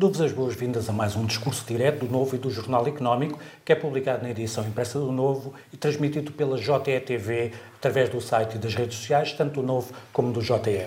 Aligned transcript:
Dou-vos 0.00 0.22
as 0.22 0.32
boas-vindas 0.32 0.88
a 0.88 0.94
mais 0.94 1.14
um 1.14 1.26
discurso 1.26 1.62
direto 1.66 2.06
do 2.06 2.10
Novo 2.10 2.34
e 2.34 2.38
do 2.38 2.50
Jornal 2.50 2.86
Económico, 2.86 3.38
que 3.62 3.70
é 3.70 3.74
publicado 3.74 4.22
na 4.22 4.30
edição 4.30 4.66
impressa 4.66 4.98
do 4.98 5.12
Novo 5.12 5.52
e 5.70 5.76
transmitido 5.76 6.32
pela 6.32 6.56
JETV 6.56 7.52
através 7.76 8.08
do 8.08 8.18
site 8.18 8.54
e 8.54 8.58
das 8.58 8.74
redes 8.74 8.96
sociais, 8.96 9.34
tanto 9.34 9.60
do 9.60 9.62
Novo 9.62 9.92
como 10.10 10.32
do 10.32 10.40
JE. 10.40 10.86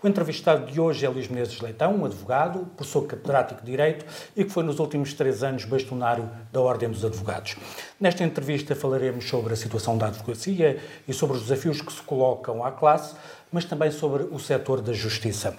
O 0.00 0.06
entrevistado 0.06 0.70
de 0.70 0.80
hoje 0.80 1.04
é 1.04 1.08
Luís 1.08 1.26
Menezes 1.26 1.60
Leitão, 1.60 1.96
um 1.96 2.04
advogado, 2.04 2.60
professor 2.76 3.04
catedrático 3.08 3.60
de 3.60 3.72
Direito 3.72 4.06
e 4.36 4.44
que 4.44 4.50
foi 4.50 4.62
nos 4.62 4.78
últimos 4.78 5.12
três 5.14 5.42
anos 5.42 5.64
bastonário 5.64 6.30
da 6.52 6.60
Ordem 6.60 6.88
dos 6.88 7.04
Advogados. 7.04 7.56
Nesta 7.98 8.22
entrevista 8.22 8.76
falaremos 8.76 9.28
sobre 9.28 9.52
a 9.52 9.56
situação 9.56 9.98
da 9.98 10.06
advocacia 10.06 10.78
e 11.08 11.12
sobre 11.12 11.38
os 11.38 11.42
desafios 11.42 11.82
que 11.82 11.92
se 11.92 12.02
colocam 12.02 12.64
à 12.64 12.70
classe, 12.70 13.16
mas 13.50 13.64
também 13.64 13.90
sobre 13.90 14.22
o 14.22 14.38
setor 14.38 14.80
da 14.80 14.92
justiça. 14.92 15.56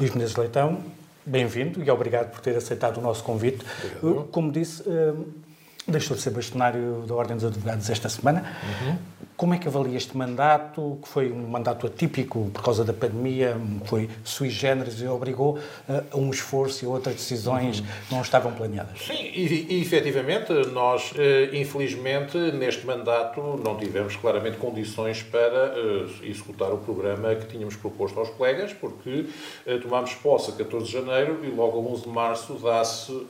Luís 0.00 0.10
Menezes 0.10 0.34
Leitão, 0.34 0.82
bem-vindo 1.26 1.82
e 1.82 1.90
obrigado 1.90 2.30
por 2.30 2.40
ter 2.40 2.56
aceitado 2.56 2.98
o 2.98 3.00
nosso 3.00 3.22
convite. 3.22 3.64
Obrigado. 4.02 4.28
Como 4.30 4.52
disse, 4.52 4.82
eh, 4.86 5.14
deixou 5.86 6.16
de 6.16 6.22
ser 6.22 6.30
bastonário 6.30 7.04
da 7.06 7.14
Ordem 7.14 7.36
dos 7.36 7.44
Advogados 7.44 7.88
esta 7.90 8.08
semana. 8.08 8.56
Uhum. 8.82 8.96
Como 9.36 9.52
é 9.52 9.58
que 9.58 9.66
avalia 9.66 9.96
este 9.96 10.16
mandato, 10.16 10.98
que 11.02 11.08
foi 11.08 11.30
um 11.30 11.48
mandato 11.48 11.86
atípico 11.86 12.50
por 12.52 12.62
causa 12.62 12.84
da 12.84 12.92
pandemia, 12.92 13.56
foi 13.84 14.08
sui 14.22 14.48
generis 14.48 15.00
e 15.00 15.06
obrigou 15.06 15.58
a 15.88 16.16
um 16.16 16.30
esforço 16.30 16.84
e 16.84 16.86
a 16.86 16.90
outras 16.90 17.16
decisões 17.16 17.80
uhum. 17.80 17.86
que 18.08 18.14
não 18.14 18.22
estavam 18.22 18.52
planeadas? 18.52 18.98
Sim, 19.00 19.24
e, 19.34 19.66
e 19.74 19.82
efetivamente 19.82 20.52
nós, 20.72 21.12
eh, 21.16 21.50
infelizmente, 21.52 22.38
neste 22.52 22.86
mandato 22.86 23.40
não 23.62 23.76
tivemos 23.76 24.14
claramente 24.16 24.56
condições 24.56 25.22
para 25.22 25.74
uh, 25.74 26.24
executar 26.24 26.72
o 26.72 26.78
programa 26.78 27.34
que 27.34 27.46
tínhamos 27.46 27.74
proposto 27.74 28.18
aos 28.20 28.30
colegas, 28.30 28.72
porque 28.72 29.26
tomámos 29.82 30.14
posse 30.14 30.50
a 30.50 30.54
14 30.54 30.86
de 30.86 30.92
janeiro 30.92 31.40
e 31.44 31.48
logo 31.48 31.78
a 31.78 31.92
11 31.92 32.02
de 32.02 32.08
março 32.08 32.54
dá-se 32.54 33.12
uh, 33.12 33.26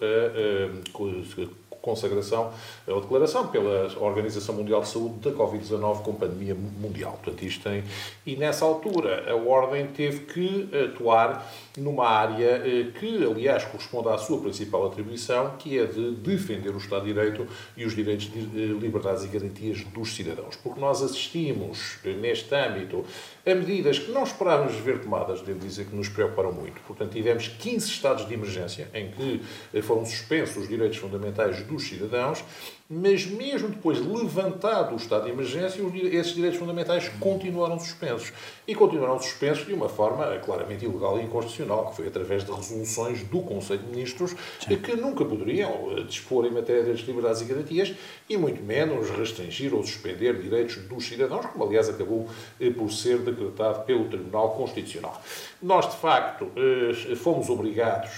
consagração 1.84 2.50
ou 2.86 3.00
declaração 3.02 3.48
pela 3.48 3.92
Organização 4.00 4.54
Mundial 4.54 4.80
de 4.80 4.88
Saúde 4.88 5.16
da 5.20 5.30
Covid-19 5.32 6.02
com 6.02 6.14
pandemia 6.14 6.54
mundial. 6.54 7.18
Portanto, 7.22 7.42
isto 7.44 7.62
tem... 7.62 7.84
E 8.24 8.36
nessa 8.36 8.64
altura 8.64 9.30
a 9.30 9.36
Ordem 9.36 9.86
teve 9.88 10.20
que 10.20 10.70
atuar 10.74 11.46
numa 11.76 12.08
área 12.08 12.62
eh, 12.64 12.90
que, 12.98 13.24
aliás, 13.24 13.64
corresponde 13.64 14.08
à 14.08 14.16
sua 14.16 14.40
principal 14.40 14.86
atribuição, 14.86 15.56
que 15.58 15.78
é 15.78 15.84
de 15.84 16.12
defender 16.12 16.70
o 16.70 16.78
Estado 16.78 17.04
de 17.04 17.12
Direito 17.12 17.46
e 17.76 17.84
os 17.84 17.94
direitos, 17.94 18.30
eh, 18.34 18.58
liberdades 18.80 19.24
e 19.24 19.28
garantias 19.28 19.84
dos 19.84 20.14
cidadãos. 20.14 20.56
Porque 20.56 20.80
nós 20.80 21.02
assistimos, 21.02 21.98
eh, 22.04 22.12
neste 22.12 22.54
âmbito, 22.54 23.04
a 23.46 23.54
medidas 23.54 23.98
que 23.98 24.10
não 24.10 24.22
esperávamos 24.22 24.74
ver 24.76 25.00
tomadas, 25.00 25.42
devo 25.42 25.58
dizer 25.58 25.86
que 25.86 25.94
nos 25.94 26.08
preocuparam 26.08 26.52
muito. 26.52 26.80
Portanto, 26.86 27.12
tivemos 27.12 27.48
15 27.48 27.86
estados 27.86 28.26
de 28.26 28.34
emergência 28.34 28.88
em 28.94 29.10
que 29.10 29.82
foram 29.82 30.06
suspensos 30.06 30.56
os 30.56 30.68
direitos 30.68 30.98
fundamentais 30.98 31.62
dos 31.62 31.86
cidadãos 31.86 32.42
mas 32.88 33.24
mesmo 33.24 33.68
depois 33.68 33.98
levantado 33.98 34.92
o 34.92 34.96
estado 34.96 35.24
de 35.24 35.30
emergência, 35.30 35.82
esses 36.12 36.34
direitos 36.34 36.58
fundamentais 36.58 37.08
continuaram 37.18 37.78
suspensos. 37.78 38.32
E 38.68 38.74
continuaram 38.74 39.18
suspensos 39.18 39.66
de 39.66 39.72
uma 39.72 39.88
forma 39.88 40.38
claramente 40.44 40.84
ilegal 40.84 41.18
e 41.18 41.22
inconstitucional, 41.22 41.90
que 41.90 41.96
foi 41.96 42.08
através 42.08 42.44
de 42.44 42.52
resoluções 42.52 43.22
do 43.22 43.40
Conselho 43.40 43.80
de 43.80 43.88
Ministros, 43.88 44.34
Sim. 44.60 44.76
que 44.76 44.96
nunca 44.96 45.24
poderiam 45.24 45.96
eh, 45.96 46.02
dispor 46.02 46.44
em 46.44 46.50
matéria 46.50 46.94
de 46.94 47.02
liberdades 47.04 47.40
e 47.40 47.44
garantias, 47.46 47.94
e 48.28 48.36
muito 48.36 48.62
menos 48.62 49.10
restringir 49.10 49.74
ou 49.74 49.82
suspender 49.82 50.40
direitos 50.40 50.76
dos 50.76 51.06
cidadãos, 51.06 51.46
como 51.46 51.64
aliás 51.64 51.88
acabou 51.88 52.28
eh, 52.60 52.70
por 52.70 52.90
ser 52.90 53.18
decretado 53.18 53.84
pelo 53.84 54.08
Tribunal 54.08 54.50
Constitucional. 54.50 55.22
Nós, 55.62 55.90
de 55.90 55.96
facto, 55.96 56.50
eh, 56.56 57.14
fomos 57.16 57.48
obrigados 57.48 58.10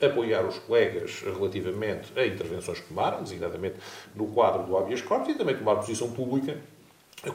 a 0.00 0.06
apoiar 0.06 0.44
os 0.44 0.58
colegas 0.58 1.22
relativamente 1.22 2.12
a 2.18 2.26
intervenções 2.26 2.80
que 2.80 2.88
tomaram, 2.88 3.22
designadamente 3.22 3.59
no 4.14 4.26
quadro 4.28 4.64
do 4.64 4.76
habeas 4.76 5.02
corpus, 5.02 5.28
e 5.28 5.34
também 5.34 5.56
tomar 5.56 5.76
posição 5.76 6.10
pública 6.10 6.58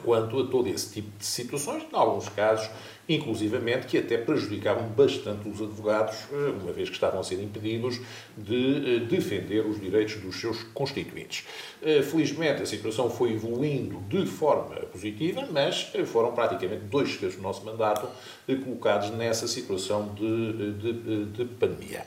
quanto 0.02 0.40
a 0.40 0.46
todo 0.48 0.68
esse 0.68 0.94
tipo 0.94 1.16
de 1.16 1.24
situações, 1.24 1.84
em 1.92 1.96
alguns 1.96 2.28
casos 2.30 2.68
inclusivamente, 3.08 3.86
que 3.86 3.98
até 3.98 4.18
prejudicavam 4.18 4.88
bastante 4.88 5.48
os 5.48 5.60
advogados, 5.62 6.16
eh, 6.32 6.52
uma 6.60 6.72
vez 6.72 6.88
que 6.88 6.94
estavam 6.94 7.20
a 7.20 7.22
ser 7.22 7.40
impedidos 7.40 8.00
de 8.36 8.96
eh, 8.96 8.98
defender 9.00 9.64
os 9.64 9.80
direitos 9.80 10.16
dos 10.16 10.40
seus 10.40 10.62
constituintes. 10.74 11.44
Eh, 11.82 12.02
felizmente, 12.02 12.62
a 12.62 12.66
situação 12.66 13.08
foi 13.08 13.32
evoluindo 13.32 14.00
de 14.08 14.26
forma 14.26 14.74
positiva, 14.86 15.46
mas 15.50 15.92
foram 16.06 16.32
praticamente 16.32 16.84
dois 16.84 17.16
terços 17.16 17.36
do 17.36 17.42
nosso 17.42 17.64
mandato 17.64 18.08
colocados 18.64 19.10
nessa 19.10 19.46
situação 19.46 20.14
de, 20.14 20.72
de, 20.72 21.24
de 21.26 21.44
pandemia. 21.44 22.04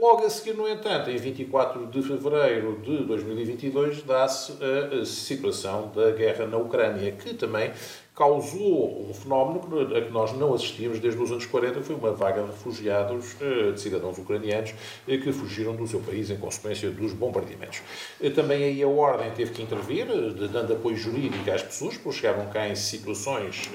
Logo 0.00 0.24
a 0.24 0.30
seguir, 0.30 0.54
no 0.56 0.66
entanto, 0.66 1.10
em 1.10 1.16
24 1.16 1.86
de 1.86 2.02
fevereiro 2.02 2.80
de 2.82 3.04
2022, 3.04 4.02
dá-se 4.02 4.54
a 4.62 5.04
situação 5.04 5.92
da 5.94 6.10
guerra 6.12 6.46
na 6.46 6.56
Ucrânia, 6.56 7.12
que 7.12 7.34
também 7.34 7.70
causou 8.14 9.08
um 9.08 9.14
fenómeno 9.14 9.96
a 9.96 10.00
que 10.02 10.10
nós 10.10 10.32
não 10.32 10.52
assistíamos 10.52 10.98
desde 10.98 11.20
os 11.20 11.30
anos 11.30 11.46
40, 11.46 11.80
foi 11.80 11.94
uma 11.94 12.12
vaga 12.12 12.42
de 12.42 12.48
refugiados, 12.48 13.36
eh, 13.40 13.72
de 13.72 13.80
cidadãos 13.80 14.18
ucranianos, 14.18 14.74
eh, 15.08 15.16
que 15.16 15.32
fugiram 15.32 15.74
do 15.74 15.86
seu 15.86 16.00
país 16.00 16.28
em 16.30 16.36
consequência 16.36 16.90
dos 16.90 17.12
bombardeamentos. 17.12 17.80
Eh, 18.20 18.30
também 18.30 18.64
aí 18.64 18.82
a 18.82 18.88
Ordem 18.88 19.30
teve 19.30 19.52
que 19.52 19.62
intervir, 19.62 20.06
dando 20.52 20.72
apoio 20.72 20.96
jurídico 20.96 21.50
às 21.50 21.62
pessoas, 21.62 21.96
porque 21.96 22.18
chegavam 22.18 22.46
cá 22.48 22.68
em 22.68 22.74
situações, 22.74 23.70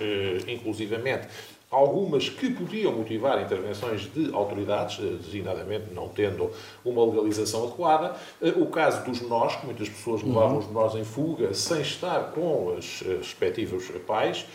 inclusivamente, 0.47 1.27
algumas 1.75 2.29
que 2.29 2.49
podiam 2.49 2.93
motivar 2.93 3.41
intervenções 3.41 4.01
de 4.13 4.33
autoridades, 4.33 4.97
eh, 4.99 5.17
designadamente 5.21 5.93
não 5.93 6.07
tendo 6.07 6.49
uma 6.85 7.05
legalização 7.05 7.65
adequada. 7.65 8.15
Eh, 8.41 8.53
o 8.55 8.67
caso 8.67 9.03
dos 9.03 9.21
nós, 9.21 9.57
que 9.57 9.65
muitas 9.65 9.89
pessoas 9.89 10.23
levavam 10.23 10.53
uhum. 10.53 10.59
os 10.59 10.71
nós 10.71 10.95
em 10.95 11.03
fuga 11.03 11.53
sem 11.53 11.81
estar 11.81 12.31
com 12.31 12.75
os 12.77 13.03
eh, 13.05 13.17
respectivos 13.17 13.85
pais, 14.07 14.45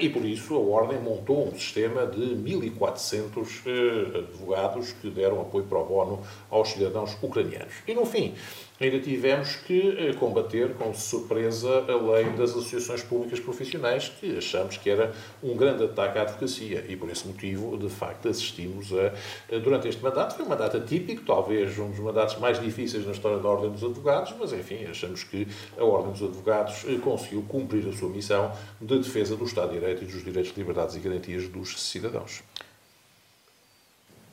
e 0.00 0.08
por 0.08 0.24
isso 0.24 0.54
a 0.54 0.58
Ordem 0.58 0.98
montou 0.98 1.48
um 1.48 1.52
sistema 1.52 2.06
de 2.06 2.34
1.400 2.36 4.16
advogados 4.16 4.92
que 4.92 5.08
deram 5.08 5.40
apoio 5.40 5.64
pro 5.64 5.84
bono 5.84 6.20
aos 6.50 6.70
cidadãos 6.70 7.16
ucranianos. 7.22 7.74
E 7.86 7.94
no 7.94 8.04
fim, 8.04 8.34
ainda 8.80 9.00
tivemos 9.00 9.56
que 9.56 9.96
eh, 9.98 10.12
combater 10.14 10.74
com 10.74 10.94
surpresa 10.94 11.84
a 11.88 11.96
lei 11.96 12.30
das 12.30 12.50
associações 12.50 13.02
públicas 13.02 13.40
profissionais, 13.40 14.08
que 14.08 14.38
achamos 14.38 14.76
que 14.76 14.88
era 14.88 15.12
um 15.42 15.56
grande 15.56 15.84
ataque 15.84 16.18
à 16.18 16.22
advocacia 16.22 16.84
e 16.88 16.96
por 16.96 17.10
esse 17.10 17.26
motivo, 17.26 17.76
de 17.76 17.88
facto, 17.88 18.28
assistimos 18.28 18.90
a, 18.92 19.58
durante 19.58 19.88
este 19.88 20.02
mandato, 20.02 20.36
foi 20.36 20.44
um 20.44 20.48
mandato 20.48 20.76
atípico, 20.76 21.22
talvez 21.24 21.76
um 21.78 21.90
dos 21.90 21.98
mandatos 21.98 22.38
mais 22.38 22.60
difíceis 22.60 23.04
na 23.04 23.12
história 23.12 23.38
da 23.38 23.48
Ordem 23.48 23.70
dos 23.70 23.82
Advogados, 23.82 24.34
mas 24.38 24.52
enfim, 24.52 24.84
achamos 24.84 25.24
que 25.24 25.48
a 25.76 25.84
Ordem 25.84 26.12
dos 26.12 26.22
Advogados 26.22 26.84
eh, 26.86 26.98
conseguiu 27.02 27.42
cumprir 27.48 27.88
a 27.88 27.92
sua 27.92 28.08
missão 28.08 28.52
de 28.80 28.98
defesa 28.98 29.36
do 29.36 29.44
Estado 29.44 29.72
de 29.72 29.80
Direito 29.80 30.04
e 30.04 30.06
dos 30.06 30.22
direitos, 30.22 30.56
liberdades 30.56 30.94
e 30.94 31.00
garantias 31.00 31.48
dos 31.48 31.80
cidadãos. 31.82 32.42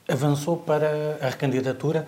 Avançou 0.08 0.58
para 0.58 1.18
a 1.20 1.30
recandidatura 1.30 2.08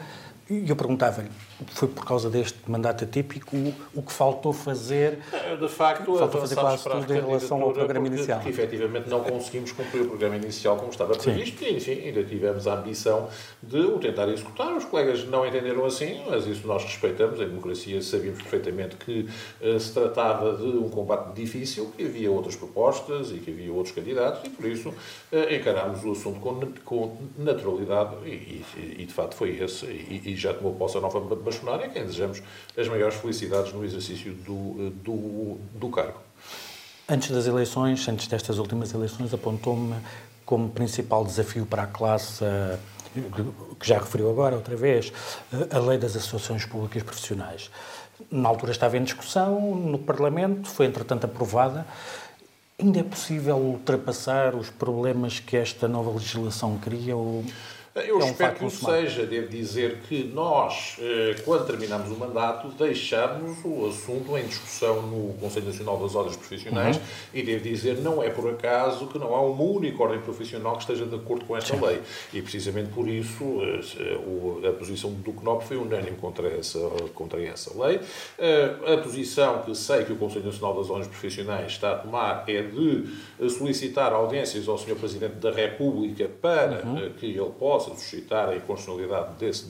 e 0.49 0.69
eu 0.69 0.75
perguntava-lhe, 0.75 1.29
foi 1.67 1.87
por 1.87 2.05
causa 2.05 2.29
deste 2.29 2.57
mandato 2.67 3.03
atípico 3.03 3.55
o 3.93 4.01
que 4.01 4.11
faltou 4.11 4.53
fazer? 4.53 5.19
É, 5.33 5.55
de 5.55 5.67
facto, 5.67 6.17
faltou 6.17 6.41
fazer 6.41 6.55
quase 6.55 6.83
tudo 6.83 7.13
em 7.13 7.19
relação 7.19 7.61
ao 7.61 7.71
programa 7.71 8.01
porque, 8.01 8.15
inicial. 8.15 8.39
Porque, 8.39 8.61
efetivamente 8.61 9.09
não 9.09 9.23
conseguimos 9.23 9.71
cumprir 9.71 10.01
o 10.03 10.07
programa 10.07 10.35
inicial 10.35 10.77
como 10.77 10.91
estava 10.91 11.15
previsto 11.15 11.59
Sim. 11.59 11.65
e, 11.65 11.77
enfim, 11.77 12.01
ainda 12.05 12.23
tivemos 12.23 12.67
a 12.67 12.75
ambição 12.75 13.27
de 13.61 13.79
o 13.79 13.97
tentar 13.97 14.29
executar. 14.29 14.71
Os 14.75 14.85
colegas 14.85 15.25
não 15.25 15.45
entenderam 15.45 15.85
assim, 15.85 16.23
mas 16.29 16.45
isso 16.45 16.67
nós 16.67 16.83
respeitamos. 16.83 17.39
Em 17.39 17.47
democracia 17.47 18.01
sabíamos 18.01 18.41
perfeitamente 18.41 18.95
que 18.97 19.27
uh, 19.61 19.79
se 19.79 19.93
tratava 19.93 20.55
de 20.55 20.77
um 20.77 20.89
combate 20.89 21.33
difícil, 21.33 21.91
que 21.97 22.05
havia 22.05 22.31
outras 22.31 22.55
propostas 22.55 23.31
e 23.31 23.39
que 23.39 23.51
havia 23.51 23.71
outros 23.73 23.95
candidatos 23.95 24.41
e, 24.45 24.49
por 24.49 24.65
isso, 24.65 24.89
uh, 24.89 25.53
encarámos 25.53 26.03
o 26.03 26.11
assunto 26.11 26.39
com, 26.39 26.59
com 26.85 27.17
naturalidade 27.37 28.15
e, 28.25 28.29
e, 28.29 28.95
e, 28.99 29.05
de 29.05 29.13
facto, 29.13 29.35
foi 29.35 29.57
esse. 29.57 29.85
E, 29.85 30.35
já 30.37 30.53
tomou 30.53 30.73
posse 30.75 30.97
a 30.97 31.01
nova 31.01 31.19
bastonária, 31.47 31.85
a 31.85 31.89
quem 31.89 32.03
desejamos 32.03 32.41
as 32.77 32.87
maiores 32.87 33.15
felicidades 33.15 33.73
no 33.73 33.83
exercício 33.83 34.33
do, 34.33 34.91
do, 34.91 35.57
do 35.73 35.89
cargo. 35.89 36.19
Antes 37.09 37.31
das 37.31 37.47
eleições, 37.47 38.07
antes 38.07 38.27
destas 38.27 38.57
últimas 38.57 38.93
eleições, 38.93 39.33
apontou-me 39.33 39.95
como 40.45 40.69
principal 40.69 41.23
desafio 41.25 41.65
para 41.65 41.83
a 41.83 41.87
classe, 41.87 42.43
eh, 42.43 42.77
que 43.79 43.87
já 43.87 43.97
referiu 43.99 44.29
agora 44.29 44.55
outra 44.55 44.75
vez, 44.75 45.11
eh, 45.53 45.75
a 45.75 45.79
lei 45.79 45.97
das 45.97 46.15
associações 46.15 46.65
públicas 46.65 47.03
profissionais. 47.03 47.69
Na 48.31 48.49
altura 48.49 48.71
estava 48.71 48.97
em 48.97 49.03
discussão 49.03 49.75
no 49.75 49.99
Parlamento, 49.99 50.69
foi 50.69 50.85
entretanto 50.85 51.25
aprovada. 51.25 51.85
Ainda 52.79 52.99
é 52.99 53.03
possível 53.03 53.57
ultrapassar 53.57 54.55
os 54.55 54.69
problemas 54.69 55.39
que 55.39 55.57
esta 55.57 55.87
nova 55.87 56.11
legislação 56.11 56.77
cria? 56.77 57.15
Ou... 57.15 57.43
Eu 58.05 58.21
é 58.21 58.23
um 58.23 58.29
espero 58.29 58.55
que 58.55 58.65
o 58.65 58.69
seja. 58.69 59.25
Devo 59.25 59.47
dizer 59.47 59.99
que 60.07 60.23
nós, 60.23 60.97
eh, 60.99 61.35
quando 61.43 61.65
terminamos 61.65 62.11
o 62.11 62.15
mandato, 62.15 62.67
deixamos 62.69 63.57
o 63.63 63.87
assunto 63.87 64.37
em 64.37 64.45
discussão 64.45 65.01
no 65.01 65.33
Conselho 65.35 65.65
Nacional 65.67 65.97
das 65.97 66.15
Ordens 66.15 66.35
Profissionais 66.35 66.97
uhum. 66.97 67.03
e 67.33 67.43
devo 67.43 67.63
dizer, 67.63 67.97
não 67.99 68.21
é 68.21 68.29
por 68.29 68.49
acaso 68.49 69.07
que 69.07 69.17
não 69.17 69.35
há 69.35 69.41
uma 69.41 69.63
única 69.63 70.01
ordem 70.01 70.19
profissional 70.21 70.73
que 70.73 70.81
esteja 70.81 71.05
de 71.05 71.15
acordo 71.15 71.45
com 71.45 71.57
esta 71.57 71.75
Sim. 71.75 71.85
lei. 71.85 72.01
E 72.33 72.41
precisamente 72.41 72.89
por 72.89 73.07
isso 73.07 73.43
eh, 73.99 74.67
a 74.67 74.73
posição 74.73 75.11
do 75.11 75.33
CNOP 75.33 75.63
foi 75.63 75.77
unânime 75.77 76.17
contra 76.17 76.47
essa, 76.47 76.79
contra 77.13 77.41
essa 77.43 77.71
lei. 77.83 77.99
Eh, 78.37 78.75
a 78.93 78.97
posição 78.97 79.63
que 79.63 79.73
sei 79.75 80.03
que 80.03 80.13
o 80.13 80.17
Conselho 80.17 80.45
Nacional 80.45 80.75
das 80.75 80.89
Ordens 80.89 81.07
Profissionais 81.07 81.71
está 81.71 81.93
a 81.93 81.95
tomar 81.95 82.43
é 82.47 82.61
de 82.61 83.49
solicitar 83.49 84.13
audiências 84.13 84.67
ao 84.67 84.77
Sr. 84.77 84.95
Presidente 84.95 85.35
da 85.35 85.51
República 85.51 86.29
para 86.41 86.85
uhum. 86.85 87.11
que 87.11 87.25
ele 87.25 87.51
possa 87.57 87.86
suscitar 87.95 88.49
a 88.49 88.55
inconstitucionalidade 88.55 89.35
desse 89.35 89.65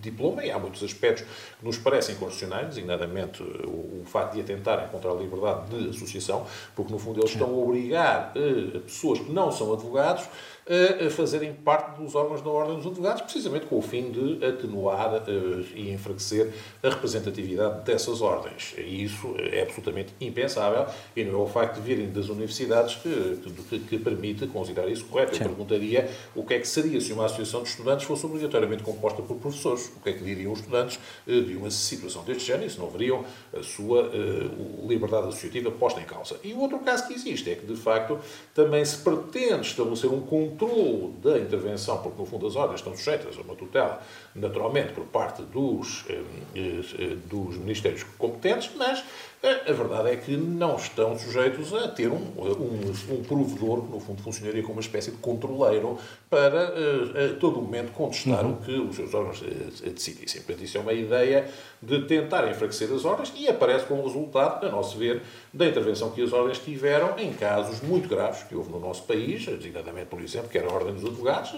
diploma, 0.00 0.44
e 0.44 0.50
há 0.50 0.58
muitos 0.58 0.82
aspectos 0.82 1.24
que 1.58 1.64
nos 1.64 1.78
parecem 1.78 2.14
constitucionais, 2.16 2.68
designadamente 2.68 3.42
o, 3.42 4.02
o 4.02 4.04
facto 4.06 4.34
de 4.34 4.40
atentarem 4.40 4.88
contra 4.88 5.10
a 5.10 5.14
liberdade 5.14 5.68
de 5.70 5.90
associação, 5.90 6.46
porque 6.74 6.92
no 6.92 6.98
fundo 6.98 7.20
eles 7.20 7.32
estão 7.32 7.48
a 7.48 7.52
obrigar 7.52 8.32
uh, 8.36 8.80
pessoas 8.80 9.18
que 9.18 9.32
não 9.32 9.50
são 9.50 9.72
advogados 9.72 10.24
a 10.68 11.10
fazerem 11.10 11.52
parte 11.54 12.00
dos 12.00 12.16
órgãos 12.16 12.42
da 12.42 12.50
Ordem 12.50 12.76
dos 12.76 12.86
Advogados, 12.86 13.22
precisamente 13.22 13.66
com 13.66 13.78
o 13.78 13.82
fim 13.82 14.10
de 14.10 14.44
atenuar 14.44 15.14
uh, 15.14 15.64
e 15.74 15.92
enfraquecer 15.92 16.52
a 16.82 16.88
representatividade 16.88 17.84
dessas 17.84 18.20
ordens. 18.20 18.74
E 18.76 19.04
isso 19.04 19.36
é 19.38 19.62
absolutamente 19.62 20.12
impensável 20.20 20.86
e 21.14 21.22
não 21.22 21.34
é 21.34 21.42
o 21.42 21.46
facto 21.46 21.76
de 21.76 21.82
virem 21.82 22.10
das 22.10 22.28
universidades 22.28 22.96
que, 22.96 23.38
que, 23.68 23.78
que 23.78 23.98
permite 23.98 24.48
considerar 24.48 24.88
isso 24.88 25.04
correto. 25.04 25.36
Sim. 25.36 25.44
Eu 25.44 25.50
perguntaria 25.50 26.10
o 26.34 26.42
que 26.42 26.54
é 26.54 26.58
que 26.58 26.66
seria 26.66 27.00
se 27.00 27.12
uma 27.12 27.26
associação 27.26 27.62
de 27.62 27.68
estudantes 27.68 28.04
fosse 28.04 28.26
obrigatoriamente 28.26 28.82
composta 28.82 29.22
por 29.22 29.36
professores. 29.36 29.92
O 29.96 30.00
que 30.00 30.10
é 30.10 30.12
que 30.14 30.24
diriam 30.24 30.52
os 30.52 30.58
estudantes 30.58 30.98
uh, 31.28 31.42
de 31.42 31.56
uma 31.56 31.70
situação 31.70 32.24
deste 32.24 32.44
género 32.44 32.66
e 32.66 32.70
se 32.70 32.78
não 32.78 32.90
veriam 32.90 33.24
a 33.56 33.62
sua 33.62 34.08
uh, 34.08 34.88
liberdade 34.88 35.28
associativa 35.28 35.70
posta 35.70 36.00
em 36.00 36.04
causa. 36.04 36.40
E 36.42 36.52
o 36.52 36.58
outro 36.58 36.80
caso 36.80 37.06
que 37.06 37.14
existe 37.14 37.48
é 37.50 37.54
que, 37.54 37.66
de 37.66 37.76
facto, 37.76 38.18
também 38.52 38.84
se 38.84 38.98
pretende 38.98 39.60
estabelecer 39.60 40.10
um 40.10 40.20
controle 40.56 41.12
da 41.22 41.38
intervenção, 41.38 41.98
porque 41.98 42.18
no 42.18 42.26
fundo 42.26 42.46
as 42.46 42.56
ordens 42.56 42.80
estão 42.80 42.96
sujeitas 42.96 43.36
a 43.38 43.42
uma 43.42 43.54
tutela, 43.54 44.00
naturalmente, 44.34 44.92
por 44.92 45.04
parte 45.04 45.42
dos, 45.42 46.04
eh, 46.08 46.22
eh, 46.54 47.16
dos 47.26 47.56
ministérios 47.56 48.02
competentes, 48.18 48.70
mas 48.76 49.04
a 49.42 49.72
verdade 49.72 50.10
é 50.10 50.16
que 50.16 50.36
não 50.36 50.76
estão 50.76 51.16
sujeitos 51.16 51.72
a 51.72 51.86
ter 51.88 52.08
um, 52.08 52.16
um, 52.16 53.14
um 53.14 53.22
provedor 53.22 53.82
que, 53.82 53.92
no 53.92 54.00
fundo, 54.00 54.22
funcionaria 54.22 54.62
como 54.62 54.74
uma 54.74 54.80
espécie 54.80 55.12
de 55.12 55.18
controleiro 55.18 55.98
para, 56.28 56.68
a 56.68 57.38
todo 57.38 57.60
momento, 57.60 57.92
contestar 57.92 58.44
uhum. 58.44 58.54
o 58.54 58.56
que 58.56 58.72
os 58.72 58.96
seus 58.96 59.14
órgãos 59.14 59.40
decidissem. 59.84 60.42
Portanto, 60.42 60.64
isso 60.64 60.78
é 60.78 60.80
uma 60.80 60.92
ideia 60.92 61.48
de 61.80 62.06
tentar 62.06 62.48
enfraquecer 62.50 62.92
as 62.92 63.04
ordens 63.04 63.32
e 63.36 63.46
aparece 63.46 63.84
como 63.84 64.02
resultado, 64.02 64.66
a 64.66 64.70
nosso 64.70 64.98
ver, 64.98 65.22
da 65.56 65.66
intervenção 65.66 66.10
que 66.10 66.22
as 66.22 66.32
ordens 66.32 66.58
tiveram 66.58 67.18
em 67.18 67.32
casos 67.32 67.80
muito 67.80 68.08
graves 68.08 68.42
que 68.42 68.54
houve 68.54 68.70
no 68.70 68.78
nosso 68.78 69.04
país, 69.04 69.44
designadamente, 69.46 70.06
por 70.06 70.20
exemplo, 70.20 70.50
que 70.50 70.58
era 70.58 70.68
a 70.68 70.72
Ordem 70.72 70.92
dos 70.92 71.04
Advogados, 71.04 71.50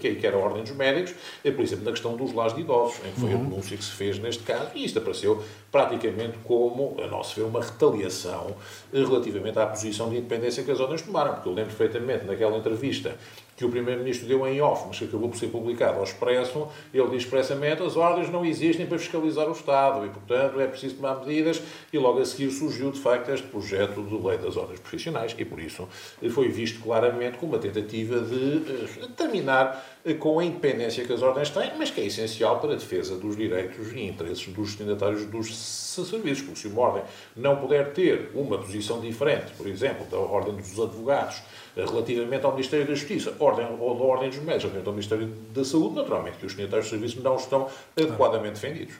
que 0.00 0.26
era 0.26 0.36
a 0.36 0.40
Ordem 0.40 0.64
dos 0.64 0.72
Médicos, 0.72 1.14
por 1.42 1.60
exemplo, 1.60 1.84
na 1.84 1.92
questão 1.92 2.16
dos 2.16 2.32
lares 2.32 2.54
de 2.54 2.62
idosos, 2.62 2.98
em 3.06 3.12
que 3.12 3.20
foi 3.20 3.30
uhum. 3.30 3.40
a 3.40 3.44
denúncia 3.44 3.76
que 3.76 3.84
se 3.84 3.92
fez 3.92 4.18
neste 4.18 4.42
caso, 4.42 4.70
e 4.74 4.84
isto 4.84 4.98
apareceu 4.98 5.42
praticamente 5.70 6.36
como, 6.42 6.96
a 7.00 7.06
nosso 7.06 7.36
ver, 7.36 7.46
uma 7.46 7.62
retaliação 7.62 8.56
relativamente 8.92 9.58
à 9.58 9.66
posição 9.66 10.10
de 10.10 10.16
independência 10.16 10.64
que 10.64 10.70
as 10.72 10.80
ordens 10.80 11.02
tomaram, 11.02 11.34
porque 11.34 11.48
eu 11.48 11.52
lembro 11.52 11.74
perfeitamente 11.74 12.24
naquela 12.24 12.56
entrevista 12.56 13.16
que 13.56 13.64
o 13.64 13.68
Primeiro-Ministro 13.68 14.26
deu 14.26 14.46
em 14.46 14.60
off, 14.60 14.84
mas 14.88 14.98
que 14.98 15.04
acabou 15.04 15.28
por 15.28 15.38
ser 15.38 15.48
publicado 15.48 15.98
ao 15.98 16.04
Expresso, 16.04 16.68
ele 16.92 17.08
diz 17.10 17.22
expressamente 17.22 17.82
as 17.82 17.96
ordens 17.96 18.30
não 18.30 18.44
existem 18.44 18.86
para 18.86 18.98
fiscalizar 18.98 19.48
o 19.48 19.52
Estado 19.52 20.04
e, 20.06 20.08
portanto, 20.08 20.60
é 20.60 20.66
preciso 20.66 20.96
tomar 20.96 21.24
medidas. 21.24 21.62
E 21.92 21.98
logo 21.98 22.20
a 22.20 22.24
seguir 22.24 22.50
surgiu, 22.50 22.90
de 22.90 23.00
facto, 23.00 23.30
este 23.30 23.46
projeto 23.46 24.02
de 24.02 24.14
lei 24.14 24.38
das 24.38 24.56
ordens 24.56 24.80
profissionais 24.80 25.34
e, 25.38 25.44
por 25.44 25.60
isso, 25.60 25.88
foi 26.30 26.48
visto 26.48 26.80
claramente 26.80 27.38
como 27.38 27.52
uma 27.52 27.58
tentativa 27.58 28.20
de 28.20 28.62
eh, 29.02 29.08
terminar 29.16 29.84
eh, 30.04 30.14
com 30.14 30.38
a 30.38 30.44
independência 30.44 31.04
que 31.04 31.12
as 31.12 31.22
ordens 31.22 31.50
têm, 31.50 31.72
mas 31.78 31.90
que 31.90 32.00
é 32.00 32.06
essencial 32.06 32.58
para 32.58 32.72
a 32.72 32.76
defesa 32.76 33.16
dos 33.16 33.36
direitos 33.36 33.92
e 33.92 34.02
interesses 34.02 34.46
dos 34.48 34.70
destinatários 34.70 35.24
dos 35.26 35.54
serviços, 35.56 36.42
porque 36.42 36.60
se 36.60 36.68
uma 36.68 36.82
ordem 36.82 37.02
não 37.36 37.56
puder 37.56 37.92
ter 37.92 38.30
uma 38.34 38.58
posição 38.58 39.00
diferente, 39.00 39.52
por 39.56 39.66
exemplo, 39.66 40.04
da 40.06 40.18
ordem 40.18 40.54
dos 40.56 40.78
advogados, 40.78 41.42
relativamente 41.76 42.44
ao 42.44 42.52
Ministério 42.52 42.86
da 42.86 42.94
Justiça 42.94 43.34
ordem, 43.38 43.66
ou 43.78 43.98
da 43.98 44.04
Ordem 44.04 44.28
dos 44.28 44.38
Médicos, 44.38 44.72
relativamente 44.72 44.86
ao 44.86 44.92
Ministério 44.92 45.26
da 45.52 45.64
Saúde, 45.64 45.94
naturalmente 45.96 46.38
que 46.38 46.46
os 46.46 46.52
destinatários 46.52 46.86
de 46.86 46.90
serviços 46.90 47.22
não 47.22 47.36
estão 47.36 47.68
adequadamente 47.96 48.60
defendidos. 48.60 48.94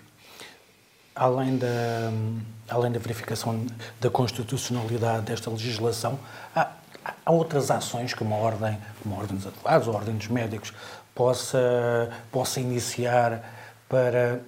Além 1.15 1.57
da, 1.57 2.13
além 2.69 2.91
da 2.91 2.99
verificação 2.99 3.65
da 4.01 4.11
constitucionalidade 4.11 5.27
desta 5.27 5.49
legislação, 5.49 6.19
há, 6.55 6.73
há 7.25 7.33
outras 7.33 7.71
ações 7.71 8.13
que 8.13 8.23
uma 8.23 8.37
ordem, 8.37 8.77
como 9.03 9.15
a 9.15 9.19
Ordem 9.19 9.37
dos 9.37 9.47
Advogados 9.47 9.87
ou 9.87 9.95
Ordem 9.95 10.17
dos 10.17 10.27
Médicos 10.29 10.73
possa, 11.15 12.11
possa 12.33 12.59
iniciar 12.59 13.49
para, 13.89 14.41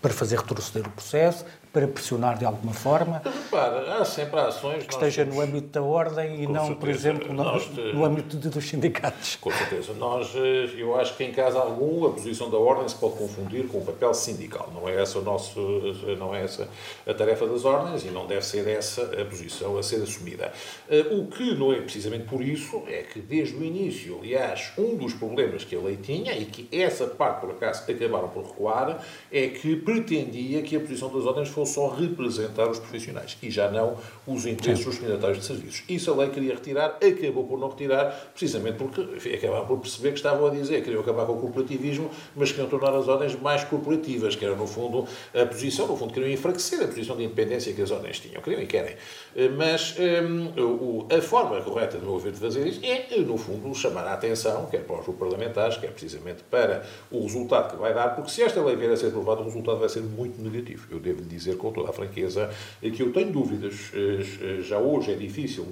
para 0.00 0.12
fazer 0.12 0.38
retroceder 0.38 0.86
o 0.86 0.90
processo, 0.90 1.44
para 1.78 1.86
pressionar 1.86 2.36
de 2.36 2.44
alguma 2.44 2.72
forma. 2.72 3.22
Repara, 3.24 3.94
há 3.94 4.04
sempre 4.04 4.40
ações. 4.40 4.84
Que 4.84 4.92
esteja 4.92 5.22
temos... 5.22 5.36
no 5.36 5.42
âmbito 5.42 5.68
da 5.68 5.82
ordem 5.82 6.42
e 6.42 6.46
não, 6.46 6.66
certeza, 6.66 6.74
por 6.74 6.88
exemplo, 6.88 7.32
no, 7.32 7.92
no 7.94 8.04
âmbito 8.04 8.36
dos 8.36 8.68
sindicatos. 8.68 9.36
Com 9.36 9.52
certeza. 9.52 9.92
Nós, 9.94 10.34
eh, 10.34 10.74
eu 10.76 10.98
acho 10.98 11.16
que 11.16 11.22
em 11.22 11.30
caso 11.30 11.56
algum 11.56 12.04
a 12.06 12.10
posição 12.10 12.50
da 12.50 12.58
ordem 12.58 12.88
se 12.88 12.96
pode 12.96 13.14
confundir 13.14 13.68
com 13.68 13.78
o 13.78 13.84
papel 13.84 14.12
sindical. 14.12 14.72
Não 14.74 14.88
é 14.88 15.00
essa, 15.00 15.20
o 15.20 15.22
nosso, 15.22 15.60
eh, 16.04 16.16
não 16.16 16.34
é 16.34 16.42
essa 16.42 16.68
a 17.06 17.14
tarefa 17.14 17.46
das 17.46 17.64
ordens 17.64 18.04
e 18.04 18.08
não 18.08 18.26
deve 18.26 18.44
ser 18.44 18.66
essa 18.66 19.02
a 19.02 19.24
posição 19.24 19.78
a 19.78 19.82
ser 19.82 20.02
assumida. 20.02 20.52
Eh, 20.90 21.06
o 21.12 21.26
que 21.26 21.54
não 21.54 21.72
é 21.72 21.80
precisamente 21.80 22.24
por 22.24 22.42
isso 22.42 22.82
é 22.88 23.02
que 23.02 23.20
desde 23.20 23.54
o 23.54 23.62
início, 23.62 24.18
aliás, 24.18 24.72
um 24.76 24.96
dos 24.96 25.14
problemas 25.14 25.62
que 25.64 25.76
a 25.76 25.78
lei 25.78 25.96
tinha 25.96 26.36
e 26.36 26.44
que 26.44 26.68
essa 26.76 27.06
parte, 27.06 27.40
por 27.40 27.50
acaso, 27.50 27.88
acabaram 27.88 28.28
por 28.28 28.46
recuar, 28.46 29.00
é 29.30 29.46
que 29.46 29.76
pretendia 29.76 30.60
que 30.62 30.74
a 30.74 30.80
posição 30.80 31.08
das 31.12 31.24
ordens 31.24 31.48
fosse 31.48 31.67
só 31.68 31.88
representar 31.88 32.68
os 32.68 32.78
profissionais 32.78 33.36
e 33.42 33.50
já 33.50 33.70
não 33.70 33.96
os 34.26 34.46
interesses 34.46 34.84
dos 34.84 34.96
destinatários 34.96 35.38
de 35.38 35.44
serviços. 35.44 35.82
Isso 35.88 36.10
a 36.10 36.16
lei 36.16 36.30
queria 36.30 36.54
retirar, 36.54 36.98
acabou 37.00 37.44
por 37.44 37.58
não 37.58 37.68
retirar, 37.68 38.30
precisamente 38.32 38.78
porque 38.78 39.00
enfim, 39.00 39.34
acabaram 39.34 39.66
por 39.66 39.78
perceber 39.78 40.10
que 40.10 40.16
estavam 40.16 40.46
a 40.46 40.50
dizer 40.50 40.76
que 40.76 40.82
queriam 40.82 41.02
acabar 41.02 41.26
com 41.26 41.32
o 41.32 41.40
corporativismo, 41.40 42.10
mas 42.34 42.50
queriam 42.50 42.68
tornar 42.68 42.94
as 42.94 43.08
ordens 43.08 43.38
mais 43.40 43.64
corporativas, 43.64 44.34
que 44.34 44.44
era, 44.44 44.56
no 44.56 44.66
fundo, 44.66 45.06
a 45.34 45.46
posição, 45.46 45.86
no 45.86 45.96
fundo, 45.96 46.12
queriam 46.12 46.30
enfraquecer 46.30 46.82
a 46.82 46.88
posição 46.88 47.16
de 47.16 47.24
independência 47.24 47.72
que 47.72 47.82
as 47.82 47.90
ordens 47.90 48.20
tinham. 48.20 48.42
Queriam 48.42 48.62
e 48.62 48.66
querem. 48.66 48.96
Eh, 49.36 49.48
mas 49.48 49.94
um, 49.98 51.06
a 51.14 51.20
forma 51.20 51.60
correta, 51.60 51.98
de 51.98 52.04
meu 52.04 52.18
ver, 52.18 52.32
de 52.32 52.38
fazer 52.38 52.66
isso 52.66 52.80
é, 52.84 53.16
no 53.20 53.36
fundo, 53.36 53.74
chamar 53.74 54.06
a 54.06 54.14
atenção, 54.14 54.66
quer 54.66 54.84
para 54.84 55.00
os 55.00 55.16
parlamentares, 55.16 55.76
quer 55.76 55.90
precisamente 55.90 56.42
para 56.50 56.84
o 57.10 57.22
resultado 57.22 57.72
que 57.72 57.76
vai 57.76 57.94
dar, 57.94 58.14
porque 58.14 58.30
se 58.30 58.42
esta 58.42 58.62
lei 58.62 58.76
vier 58.76 58.90
a 58.90 58.96
ser 58.96 59.08
aprovada, 59.08 59.40
o 59.40 59.44
resultado 59.44 59.78
vai 59.78 59.88
ser 59.88 60.00
muito 60.00 60.40
negativo. 60.40 60.86
Eu 60.90 60.98
devo 60.98 61.20
lhe 61.20 61.26
dizer 61.26 61.47
com 61.56 61.72
toda 61.72 61.90
a 61.90 61.92
franqueza 61.92 62.50
que 62.80 63.02
eu 63.02 63.12
tenho 63.12 63.30
dúvidas. 63.30 63.90
Eh, 63.94 64.58
eh, 64.58 64.62
já 64.62 64.78
hoje 64.78 65.12
é 65.12 65.14
difícil 65.14 65.66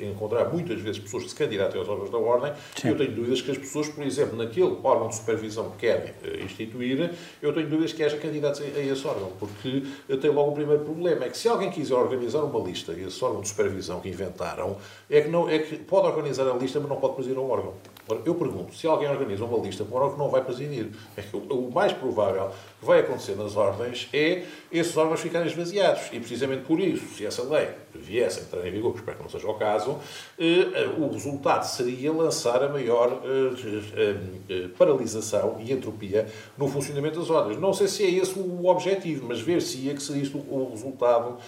encontrar 0.00 0.52
muitas 0.52 0.80
vezes 0.80 0.98
pessoas 0.98 1.24
que 1.24 1.30
se 1.30 1.36
candidatem 1.36 1.78
aos 1.78 1.88
órgãos 1.88 2.10
da 2.10 2.18
Ordem. 2.18 2.52
Sim. 2.76 2.88
Eu 2.88 2.96
tenho 2.96 3.12
dúvidas 3.12 3.40
que 3.40 3.50
as 3.50 3.58
pessoas, 3.58 3.88
por 3.88 4.04
exemplo, 4.04 4.36
naquele 4.36 4.76
órgão 4.82 5.08
de 5.08 5.16
supervisão 5.16 5.70
que 5.70 5.78
querem 5.78 6.12
instituir, 6.44 7.12
eu 7.40 7.52
tenho 7.52 7.68
dúvidas 7.68 7.92
que 7.92 8.02
haja 8.02 8.16
candidatos 8.16 8.60
a 8.60 8.80
esse 8.80 9.06
órgão, 9.06 9.32
porque 9.38 9.82
tem 10.20 10.30
logo 10.30 10.50
o 10.50 10.54
primeiro 10.54 10.84
problema, 10.84 11.24
é 11.24 11.28
que 11.28 11.38
se 11.38 11.48
alguém 11.48 11.70
quiser 11.70 11.94
organizar 11.94 12.42
uma 12.42 12.60
lista 12.60 12.92
esse 12.92 13.24
órgão 13.24 13.40
de 13.40 13.48
supervisão 13.48 14.00
que 14.00 14.08
inventaram, 14.08 14.76
é 15.10 15.20
que, 15.20 15.28
não, 15.28 15.48
é 15.48 15.58
que 15.58 15.76
pode 15.76 16.06
organizar 16.06 16.48
a 16.48 16.54
lista, 16.54 16.80
mas 16.80 16.88
não 16.88 16.96
pode 16.96 17.14
presidir 17.14 17.38
um 17.38 17.50
órgão. 17.50 17.74
Eu 18.08 18.34
pergunto, 18.34 18.74
se 18.74 18.86
alguém 18.86 19.08
organiza 19.08 19.44
uma 19.44 19.58
lista 19.64 19.84
para 19.84 19.96
órgão 19.96 20.12
que 20.12 20.18
não 20.18 20.28
vai 20.28 20.44
presidir, 20.44 20.90
é 21.16 21.22
o 21.32 21.70
mais 21.70 21.92
provável 21.92 22.50
que 22.80 22.84
vai 22.84 23.00
acontecer 23.00 23.36
nas 23.36 23.56
ordens 23.56 24.08
é 24.12 24.44
esses 24.70 24.96
órgãos 24.96 25.20
ficarem 25.20 25.46
esvaziados. 25.46 26.08
E 26.12 26.18
precisamente 26.18 26.64
por 26.64 26.80
isso, 26.80 27.14
se 27.14 27.24
essa 27.24 27.42
lei 27.42 27.68
viesse 27.94 28.40
a 28.40 28.42
entrar 28.42 28.66
em 28.66 28.70
vigor, 28.70 28.94
espero 28.94 29.16
que 29.16 29.22
não 29.22 29.30
seja 29.30 29.48
o 29.48 29.54
caso, 29.54 29.98
eh, 30.38 30.88
o 30.98 31.08
resultado 31.08 31.64
seria 31.64 32.12
lançar 32.12 32.62
a 32.62 32.68
maior 32.68 33.22
eh, 33.24 34.16
eh, 34.48 34.68
paralisação 34.78 35.58
e 35.60 35.72
entropia 35.72 36.26
no 36.56 36.68
funcionamento 36.68 37.20
das 37.20 37.30
ordens. 37.30 37.60
Não 37.60 37.72
sei 37.72 37.88
se 37.88 38.04
é 38.04 38.10
esse 38.10 38.38
o 38.38 38.66
objetivo, 38.66 39.26
mas 39.26 39.40
ver-se-ia 39.40 39.94
que 39.94 40.02
seria 40.02 40.22
isto 40.22 40.38
o 40.38 40.70
resultado 40.70 41.38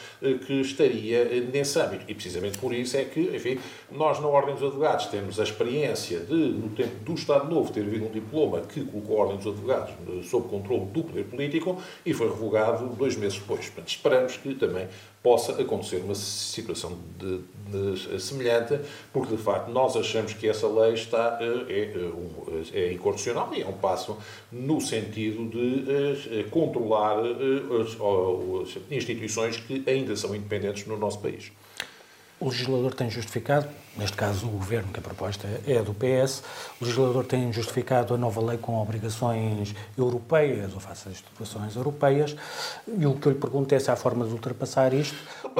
que 0.46 0.60
estaria 0.60 1.24
nesse 1.52 1.78
âmbito. 1.78 2.04
E 2.08 2.14
precisamente 2.14 2.58
por 2.58 2.72
isso 2.74 2.96
é 2.96 3.04
que, 3.04 3.20
enfim, 3.20 3.58
nós 3.90 4.20
na 4.20 4.28
Ordem 4.28 4.54
dos 4.54 4.62
Advogados 4.62 5.06
temos 5.06 5.38
a 5.40 5.42
experiência 5.42 6.20
de 6.20 6.34
no 6.34 6.70
tempo 6.70 7.04
do 7.04 7.14
Estado 7.14 7.48
Novo, 7.48 7.72
ter 7.72 7.82
havido 7.82 8.06
um 8.06 8.10
diploma 8.10 8.60
que 8.60 8.84
colocou 8.84 9.18
a 9.18 9.20
Ordem 9.22 9.36
dos 9.38 9.46
Advogados 9.46 9.94
sob 10.28 10.48
controle 10.48 10.86
do 10.86 11.04
poder 11.04 11.24
político 11.24 11.80
e 12.04 12.12
foi 12.12 12.28
revogado 12.28 12.86
dois 12.96 13.16
meses 13.16 13.38
depois. 13.38 13.66
Portanto, 13.66 13.88
esperamos 13.88 14.36
que 14.36 14.54
também 14.54 14.88
possa 15.24 15.52
acontecer 15.52 16.02
uma 16.04 16.14
situação 16.14 16.98
de, 17.18 17.40
de, 17.70 18.20
semelhante, 18.20 18.78
porque 19.10 19.34
de 19.34 19.42
facto 19.42 19.70
nós 19.70 19.96
achamos 19.96 20.34
que 20.34 20.46
essa 20.46 20.68
lei 20.68 20.92
está, 20.92 21.38
é, 21.40 21.90
é, 22.74 22.78
é 22.78 22.92
inconstitucional 22.92 23.50
e 23.54 23.62
é 23.62 23.66
um 23.66 23.72
passo 23.72 24.18
no 24.52 24.82
sentido 24.82 25.48
de 25.48 26.44
controlar 26.50 27.20
as, 27.20 28.76
as 28.76 28.92
instituições 28.92 29.56
que 29.56 29.82
ainda 29.86 30.14
são 30.14 30.36
independentes 30.36 30.86
no 30.86 30.98
nosso 30.98 31.18
país. 31.20 31.50
O 32.38 32.50
legislador 32.50 32.92
tem 32.92 33.08
justificado, 33.08 33.66
neste 33.96 34.16
caso 34.16 34.46
o 34.46 34.50
governo, 34.50 34.92
que 34.92 34.98
a 34.98 35.02
proposta 35.02 35.48
é 35.66 35.82
do 35.82 35.94
PS, 35.94 36.42
o 36.80 36.84
legislador 36.84 37.24
tem 37.24 37.52
justificado 37.52 38.14
a 38.14 38.16
nova 38.18 38.40
lei 38.40 38.58
com 38.58 38.80
obrigações 38.80 39.74
europeias 39.96 40.74
ou 40.74 40.80
face 40.80 41.08
às 41.08 41.14
instituições 41.14 41.76
europeias, 41.76 42.36
e 42.86 43.06
o 43.06 43.14
que 43.14 43.26
eu 43.26 43.32
lhe 43.32 43.38
pergunto 43.38 43.74
é 43.74 43.78
se 43.78 43.90
há 43.90 43.96
forma 43.96 44.24
de 44.24 44.32
ultrapassar 44.32 44.92
isto. 44.92 45.16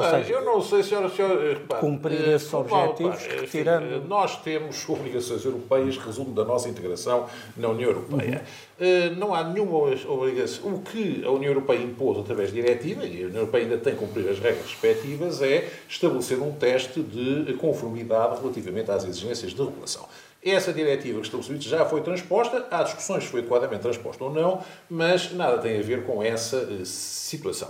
seja, 0.09 0.33
eu 0.33 0.43
não 0.43 0.61
sei, 0.61 0.83
senhora, 0.83 1.09
senhora 1.09 1.55
cumprir 1.79 2.27
uh, 2.27 2.31
esses 2.31 2.53
objetivos, 2.53 3.21
repare, 3.21 3.47
tirando. 3.47 4.07
Nós 4.07 4.41
temos 4.41 4.87
obrigações 4.89 5.45
europeias 5.45 5.97
que 5.97 6.05
resultam 6.05 6.33
da 6.33 6.43
nossa 6.43 6.67
integração 6.67 7.27
na 7.55 7.69
União 7.69 7.89
Europeia. 7.89 8.39
Uhum. 8.39 8.65
Eh, 8.77 9.09
não 9.11 9.33
há 9.33 9.43
nenhuma 9.43 9.77
obrigação. 10.07 10.73
O 10.73 10.81
que 10.81 11.23
a 11.23 11.31
União 11.31 11.51
Europeia 11.51 11.81
impôs 11.81 12.19
através 12.19 12.51
de 12.51 12.61
diretiva, 12.61 13.05
e 13.05 13.23
a 13.23 13.27
União 13.27 13.41
Europeia 13.41 13.63
ainda 13.63 13.77
tem 13.77 13.93
que 13.93 13.99
cumprir 13.99 14.27
as 14.29 14.39
regras 14.39 14.65
respectivas, 14.65 15.41
é 15.41 15.69
estabelecer 15.87 16.41
um 16.41 16.51
teste 16.51 17.01
de 17.01 17.53
conformidade 17.53 18.24
relativamente 18.33 18.89
às 18.89 19.05
exigências 19.05 19.53
de 19.53 19.61
regulação. 19.61 20.07
Essa 20.43 20.71
diretiva 20.71 21.19
que 21.19 21.25
estabeleceu 21.25 21.59
já 21.61 21.85
foi 21.85 22.01
transposta, 22.01 22.67
há 22.69 22.83
discussões 22.83 23.23
se 23.23 23.29
foi 23.29 23.41
adequadamente 23.41 23.81
transposta 23.81 24.23
ou 24.23 24.31
não, 24.31 24.63
mas 24.89 25.31
nada 25.33 25.57
tem 25.57 25.79
a 25.79 25.81
ver 25.81 26.05
com 26.05 26.21
essa 26.21 26.57
eh, 26.57 26.85
situação. 26.85 27.69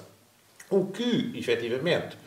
O 0.69 0.85
que, 0.87 1.31
efetivamente, 1.35 2.17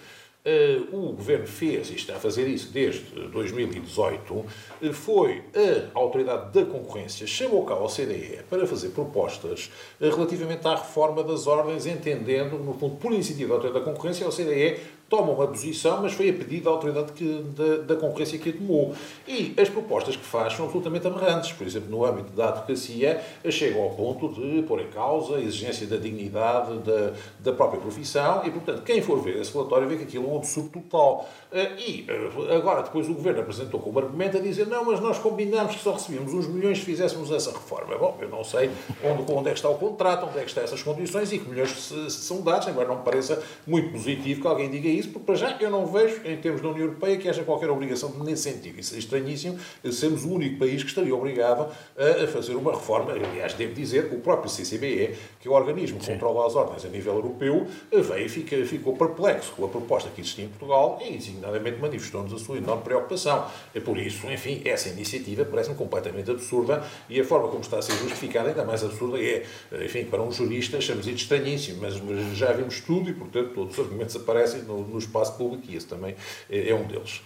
Uh, 0.46 0.96
o 0.96 1.12
Governo 1.12 1.46
fez, 1.46 1.90
e 1.90 1.96
está 1.96 2.14
a 2.14 2.18
fazer 2.18 2.48
isso 2.48 2.72
desde 2.72 3.02
2018, 3.28 4.32
uh, 4.32 4.46
foi 4.94 5.42
a 5.54 5.98
Autoridade 5.98 6.52
da 6.54 6.64
Concorrência, 6.64 7.26
chamou 7.26 7.66
cá 7.66 7.74
ao 7.74 7.88
CDE 7.88 8.38
para 8.48 8.66
fazer 8.66 8.90
propostas 8.90 9.70
relativamente 10.00 10.66
à 10.66 10.76
reforma 10.76 11.22
das 11.22 11.46
ordens, 11.46 11.84
entendendo, 11.84 12.56
no 12.56 12.72
fundo, 12.72 12.96
por 12.96 13.12
iniciativa 13.12 13.48
da 13.48 13.54
Autoridade 13.56 13.84
da 13.84 13.90
Concorrência, 13.92 14.26
o 14.26 14.32
CDE 14.32 14.78
toma 15.08 15.32
uma 15.32 15.46
posição, 15.46 16.02
mas 16.02 16.12
foi 16.12 16.30
a 16.30 16.32
pedido 16.32 16.64
da 16.64 16.70
autoridade 16.70 17.12
que, 17.12 17.44
da, 17.56 17.94
da, 17.94 17.96
concorrência 17.96 18.38
que 18.38 18.50
a 18.50 18.52
tomou. 18.52 18.94
E 19.26 19.54
as 19.58 19.68
propostas 19.68 20.16
que 20.16 20.24
faz 20.24 20.52
são 20.52 20.66
absolutamente 20.66 21.06
aberrantes. 21.06 21.52
Por 21.52 21.66
exemplo, 21.66 21.90
no 21.90 22.04
âmbito 22.04 22.32
da 22.32 22.48
advocacia, 22.48 23.22
chegam 23.50 23.82
ao 23.82 23.90
ponto 23.90 24.28
de 24.28 24.62
pôr 24.62 24.80
em 24.80 24.88
causa 24.88 25.36
a 25.36 25.40
exigência 25.40 25.86
da 25.86 25.96
dignidade 25.96 26.78
da, 26.78 27.12
da 27.40 27.52
própria 27.52 27.80
profissão 27.80 28.42
e, 28.44 28.50
portanto, 28.50 28.82
quem 28.82 29.00
for 29.00 29.20
ver 29.22 29.40
esse 29.40 29.52
relatório 29.52 29.88
vê 29.88 29.96
que 29.96 30.04
aquilo 30.04 30.26
é 30.26 30.28
um 30.28 30.36
absurdo 30.36 30.68
total. 30.68 31.28
Eh, 31.50 31.72
e 31.78 32.06
eh, 32.08 32.56
agora, 32.56 32.82
depois 32.82 33.08
o 33.08 33.14
Governo 33.14 33.40
apresentou 33.40 33.80
como 33.80 33.98
argumento 33.98 34.36
a 34.36 34.40
dizer 34.40 34.66
não, 34.66 34.84
mas 34.84 35.00
nós 35.00 35.18
combinamos 35.18 35.74
que 35.74 35.82
só 35.82 35.92
recebíamos 35.92 36.34
uns 36.34 36.46
milhões 36.46 36.78
se 36.78 36.84
fizéssemos 36.84 37.30
essa 37.30 37.50
reforma. 37.50 37.96
Bom, 37.96 38.16
eu 38.20 38.28
não 38.28 38.44
sei 38.44 38.70
onde, 39.02 39.32
onde 39.32 39.48
é 39.48 39.52
que 39.52 39.58
está 39.58 39.70
o 39.70 39.76
contrato, 39.76 40.26
onde 40.26 40.38
é 40.38 40.42
que 40.42 40.48
estão 40.48 40.62
essas 40.62 40.82
condições 40.82 41.32
e 41.32 41.38
que 41.38 41.48
milhões 41.48 41.70
são 42.10 42.42
dados, 42.42 42.68
embora 42.68 42.88
não 42.88 42.96
me 42.96 43.02
pareça 43.02 43.42
muito 43.66 43.92
positivo 43.92 44.40
que 44.42 44.46
alguém 44.46 44.70
diga 44.70 44.88
isso, 44.88 44.97
porque 45.06 45.26
para 45.26 45.34
já 45.34 45.56
eu 45.60 45.70
não 45.70 45.86
vejo, 45.86 46.20
em 46.24 46.36
termos 46.36 46.60
da 46.60 46.68
União 46.68 46.86
Europeia, 46.86 47.16
que 47.16 47.28
haja 47.28 47.42
qualquer 47.44 47.70
obrigação 47.70 48.12
nesse 48.24 48.42
sentido. 48.42 48.78
Isso 48.78 48.94
é 48.94 48.98
estranhíssimo, 48.98 49.58
sermos 49.92 50.24
o 50.24 50.32
único 50.32 50.58
país 50.58 50.82
que 50.82 50.88
estaria 50.88 51.14
obrigado 51.14 51.68
a 51.96 52.26
fazer 52.26 52.54
uma 52.54 52.72
reforma. 52.72 53.12
Aliás, 53.12 53.54
devo 53.54 53.74
dizer 53.74 54.08
que 54.08 54.16
o 54.16 54.20
próprio 54.20 54.50
CCBE, 54.50 55.14
que 55.40 55.48
é 55.48 55.50
o 55.50 55.54
organismo 55.54 55.98
que 55.98 56.06
Sim. 56.06 56.12
controla 56.12 56.46
as 56.46 56.54
ordens 56.54 56.84
a 56.84 56.88
nível 56.88 57.14
europeu, 57.14 57.66
veio 57.90 58.26
e 58.26 58.28
fica, 58.28 58.64
ficou 58.64 58.96
perplexo 58.96 59.52
com 59.52 59.64
a 59.64 59.68
proposta 59.68 60.10
que 60.10 60.20
existia 60.20 60.44
em 60.44 60.48
Portugal 60.48 60.98
e, 61.04 61.12
designadamente, 61.12 61.78
manifestou-nos 61.80 62.32
a 62.32 62.38
sua 62.38 62.58
enorme 62.58 62.82
preocupação. 62.82 63.46
É 63.74 63.80
por 63.80 63.98
isso, 63.98 64.26
enfim, 64.30 64.62
essa 64.64 64.88
iniciativa 64.88 65.44
parece-me 65.44 65.76
completamente 65.76 66.30
absurda 66.30 66.84
e 67.08 67.20
a 67.20 67.24
forma 67.24 67.48
como 67.48 67.60
está 67.60 67.78
a 67.78 67.82
ser 67.82 67.92
justificada 67.96 68.48
ainda 68.48 68.64
mais 68.64 68.82
absurda 68.84 69.18
é, 69.20 69.44
enfim, 69.84 70.04
para 70.04 70.22
um 70.22 70.30
jurista, 70.30 70.78
achamos 70.78 71.06
isso 71.06 71.16
estranhíssimo, 71.16 71.80
mas 71.82 71.94
já 72.36 72.52
vimos 72.52 72.80
tudo 72.80 73.10
e, 73.10 73.12
portanto, 73.12 73.52
todos 73.54 73.78
os 73.78 73.84
argumentos 73.84 74.16
aparecem 74.16 74.62
no, 74.62 74.86
no 74.88 74.98
espaço 74.98 75.34
público 75.34 75.64
e 75.68 75.76
esse 75.76 75.86
também 75.86 76.16
é, 76.50 76.70
é 76.70 76.74
um 76.74 76.86
deles. 76.86 77.22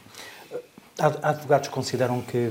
Advogados 0.99 1.69
consideram 1.69 2.21
que 2.21 2.50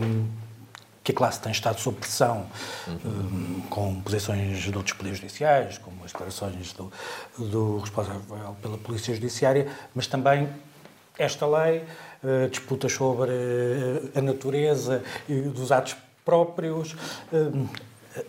que 1.04 1.12
a 1.12 1.16
classe 1.16 1.42
tem 1.42 1.52
estado 1.52 1.80
sob 1.80 1.98
pressão, 1.98 2.46
uhum. 2.88 2.96
um, 3.06 3.62
com 3.70 4.02
posições 4.02 4.60
de 4.60 4.76
outros 4.76 4.96
poderes 4.96 5.18
judiciais, 5.18 5.78
como 5.78 6.04
as 6.04 6.12
declarações 6.12 6.74
do, 6.74 6.92
do, 7.38 7.80
responsável 7.80 8.56
pela 8.62 8.78
Polícia 8.78 9.14
Judiciária, 9.14 9.68
mas 9.96 10.06
também 10.06 10.48
esta 11.18 11.46
lei, 11.48 11.84
uh, 12.24 12.50
disputas 12.50 12.94
sobre 12.94 13.32
uh, 13.32 14.12
a 14.16 14.22
natureza 14.22 15.04
e 15.28 15.42
dos 15.42 15.72
atos 15.72 15.96
próprios, 16.24 16.94
uh, 16.94 17.70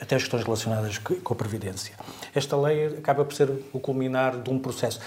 até 0.00 0.16
as 0.16 0.22
questões 0.22 0.44
relacionadas 0.44 0.98
com 0.98 1.34
a 1.34 1.36
Previdência. 1.36 1.94
Esta 2.34 2.56
lei 2.56 2.86
acaba 2.86 3.24
por 3.24 3.34
ser 3.34 3.50
o 3.72 3.80
culminar 3.80 4.40
de 4.40 4.48
um 4.48 4.58
processo. 4.58 5.00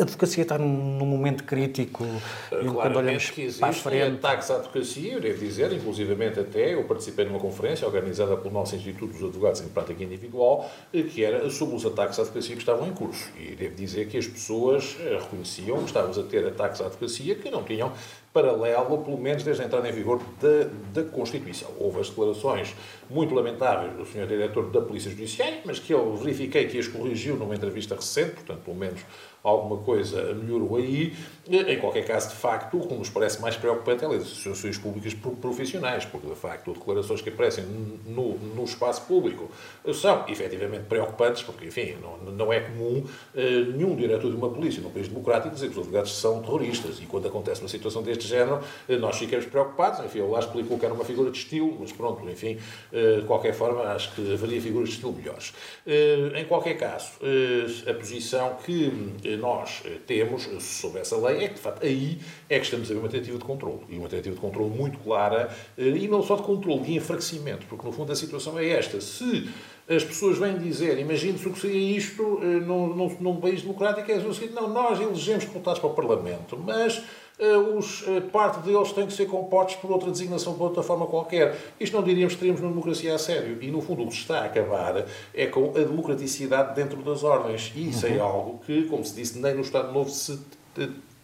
A 0.00 0.02
advocacia 0.02 0.42
está 0.44 0.56
num, 0.56 0.96
num 0.98 1.04
momento 1.04 1.44
crítico 1.44 2.02
Claramente 2.48 2.74
quando 2.74 2.96
olhamos 2.96 3.30
que 3.30 3.52
para 3.52 3.68
a 3.68 3.72
frente. 3.72 4.16
ataques 4.16 4.50
à 4.50 4.56
advocacia, 4.56 5.12
eu 5.12 5.20
devo 5.20 5.38
dizer, 5.38 5.70
inclusivamente 5.74 6.40
até 6.40 6.72
eu 6.72 6.84
participei 6.84 7.26
numa 7.26 7.38
conferência 7.38 7.86
organizada 7.86 8.34
pelo 8.38 8.54
nosso 8.54 8.74
Instituto 8.74 9.12
dos 9.12 9.22
Advogados 9.22 9.60
em 9.60 9.68
Prática 9.68 10.02
Individual, 10.02 10.70
que 10.90 11.22
era 11.22 11.50
sobre 11.50 11.76
os 11.76 11.84
ataques 11.84 12.18
à 12.18 12.22
advocacia 12.22 12.54
que 12.54 12.62
estavam 12.62 12.88
em 12.88 12.92
curso. 12.92 13.28
E 13.38 13.54
devo 13.54 13.74
dizer 13.74 14.08
que 14.08 14.16
as 14.16 14.26
pessoas 14.26 14.96
eh, 15.00 15.18
reconheciam 15.20 15.76
que 15.78 15.86
estávamos 15.86 16.18
a 16.18 16.22
ter 16.22 16.46
ataques 16.46 16.80
à 16.80 16.86
advocacia 16.86 17.34
que 17.34 17.50
não 17.50 17.62
tinham 17.62 17.92
paralelo, 18.32 18.98
pelo 18.98 19.18
menos 19.18 19.42
desde 19.42 19.62
a 19.62 19.66
entrada 19.66 19.88
em 19.88 19.92
vigor 19.92 20.20
da, 20.40 21.02
da 21.02 21.08
Constituição. 21.10 21.68
Houve 21.78 22.00
as 22.00 22.08
declarações 22.08 22.74
muito 23.10 23.34
lamentáveis 23.34 23.92
do 23.94 24.06
Sr. 24.06 24.26
Diretor 24.26 24.70
da 24.70 24.80
Polícia 24.80 25.10
Judiciária, 25.10 25.60
mas 25.64 25.78
que 25.78 25.92
eu 25.92 26.16
verifiquei 26.16 26.66
que 26.68 26.78
as 26.78 26.86
corrigiu 26.86 27.36
numa 27.36 27.54
entrevista 27.54 27.96
recente, 27.96 28.30
portanto, 28.32 28.60
pelo 28.60 28.76
menos 28.76 29.00
alguma 29.42 29.78
coisa 29.78 30.34
melhorou 30.34 30.76
aí. 30.76 31.14
Em 31.48 31.78
qualquer 31.80 32.06
caso, 32.06 32.28
de 32.28 32.36
facto, 32.36 32.78
o 32.78 32.86
que 32.86 32.94
nos 32.94 33.10
parece 33.10 33.40
mais 33.40 33.56
preocupante 33.56 34.04
é 34.04 34.06
as 34.06 34.22
associações 34.22 34.78
públicas 34.78 35.14
profissionais, 35.14 36.04
porque, 36.04 36.28
de 36.28 36.34
facto, 36.36 36.72
declarações 36.72 37.20
que 37.20 37.28
aparecem 37.28 37.64
no, 38.06 38.38
no 38.38 38.62
espaço 38.64 39.02
público 39.02 39.50
são 39.92 40.24
efetivamente 40.28 40.84
preocupantes, 40.84 41.42
porque, 41.42 41.66
enfim, 41.66 41.96
não, 42.00 42.32
não 42.32 42.52
é 42.52 42.60
comum 42.60 43.04
eh, 43.34 43.64
nenhum 43.74 43.96
diretor 43.96 44.30
de 44.30 44.36
uma 44.36 44.48
polícia 44.48 44.80
num 44.80 44.90
país 44.90 45.08
democrático 45.08 45.52
dizer 45.52 45.66
que 45.66 45.72
os 45.72 45.78
advogados 45.78 46.16
são 46.16 46.40
terroristas. 46.40 47.00
E 47.00 47.06
quando 47.06 47.26
acontece 47.26 47.60
uma 47.62 47.68
situação 47.68 48.02
deste 48.02 48.28
género, 48.28 48.60
eh, 48.88 48.96
nós 48.96 49.16
ficamos 49.16 49.46
preocupados. 49.46 50.04
Enfim, 50.04 50.18
eu 50.18 50.30
lá 50.30 50.38
explico 50.38 50.78
que 50.78 50.84
era 50.84 50.94
uma 50.94 51.04
figura 51.04 51.30
de 51.30 51.38
estilo, 51.38 51.76
mas 51.80 51.90
pronto, 51.90 52.28
enfim, 52.30 52.58
eh, 52.92 53.16
de 53.20 53.26
qualquer 53.26 53.54
forma, 53.54 53.82
acho 53.82 54.14
que 54.14 54.34
haveria 54.34 54.60
figuras 54.60 54.88
de 54.88 54.94
estilo 54.94 55.12
melhores. 55.12 55.52
Eh, 55.86 56.32
em 56.36 56.44
qualquer 56.44 56.74
caso, 56.76 57.12
eh, 57.22 57.90
a 57.90 57.94
posição 57.94 58.56
que 58.64 58.92
eh, 59.24 59.29
nós 59.36 59.82
temos 60.06 60.48
sobre 60.60 61.00
essa 61.00 61.16
lei 61.16 61.44
é 61.44 61.48
que, 61.48 61.54
de 61.54 61.60
facto, 61.60 61.84
aí 61.84 62.18
é 62.48 62.58
que 62.58 62.64
estamos 62.64 62.90
a 62.90 62.94
ver 62.94 63.00
uma 63.00 63.08
tentativa 63.08 63.38
de 63.38 63.44
controle. 63.44 63.80
E 63.88 63.96
uma 63.96 64.08
tentativa 64.08 64.34
de 64.34 64.40
controle 64.40 64.70
muito 64.70 64.98
clara, 64.98 65.54
e 65.76 66.08
não 66.08 66.22
só 66.22 66.36
de 66.36 66.42
controle, 66.42 66.80
de 66.80 66.94
enfraquecimento, 66.94 67.66
porque, 67.66 67.86
no 67.86 67.92
fundo, 67.92 68.12
a 68.12 68.16
situação 68.16 68.58
é 68.58 68.68
esta. 68.68 69.00
Se 69.00 69.48
as 69.88 70.04
pessoas 70.04 70.38
vêm 70.38 70.56
dizer, 70.56 70.98
imagine-se 70.98 71.48
o 71.48 71.52
que 71.52 71.58
seria 71.58 71.96
isto 71.96 72.22
num, 72.40 72.94
num, 72.94 73.16
num 73.20 73.40
país 73.40 73.62
democrático, 73.62 74.10
é 74.10 74.16
o 74.16 74.32
seguinte, 74.32 74.54
não, 74.54 74.68
nós 74.68 75.00
elegemos 75.00 75.44
deputados 75.44 75.80
para 75.80 75.90
o 75.90 75.94
Parlamento, 75.94 76.56
mas 76.56 76.98
eh, 76.98 77.02
os, 77.46 78.06
eh, 78.06 78.20
parte 78.20 78.60
deles 78.60 78.92
têm 78.92 79.06
que 79.06 79.12
ser 79.12 79.26
compostos 79.26 79.76
por 79.76 79.90
outra 79.90 80.10
designação, 80.10 80.54
por 80.54 80.64
outra 80.64 80.82
forma 80.82 81.06
qualquer. 81.06 81.56
Isto 81.78 81.96
não 81.96 82.02
diríamos 82.02 82.34
que 82.34 82.40
teríamos 82.40 82.60
uma 82.60 82.70
democracia 82.70 83.14
a 83.14 83.18
sério. 83.18 83.58
E, 83.60 83.70
no 83.70 83.80
fundo, 83.80 84.02
o 84.02 84.08
que 84.08 84.14
está 84.14 84.40
a 84.40 84.44
acabar 84.44 85.06
é 85.34 85.46
com 85.46 85.70
a 85.70 85.80
democraticidade 85.80 86.74
dentro 86.74 87.02
das 87.02 87.24
ordens. 87.24 87.72
E 87.74 87.88
isso 87.88 88.06
é 88.06 88.10
uhum. 88.10 88.16
é 88.16 88.20
algo 88.20 88.60
que, 88.64 88.82
como 88.84 89.04
se 89.04 89.14
disse, 89.14 89.38
nem 89.38 89.54
no 89.54 89.62
Estado 89.62 89.92
Novo 89.92 90.10
se 90.10 90.38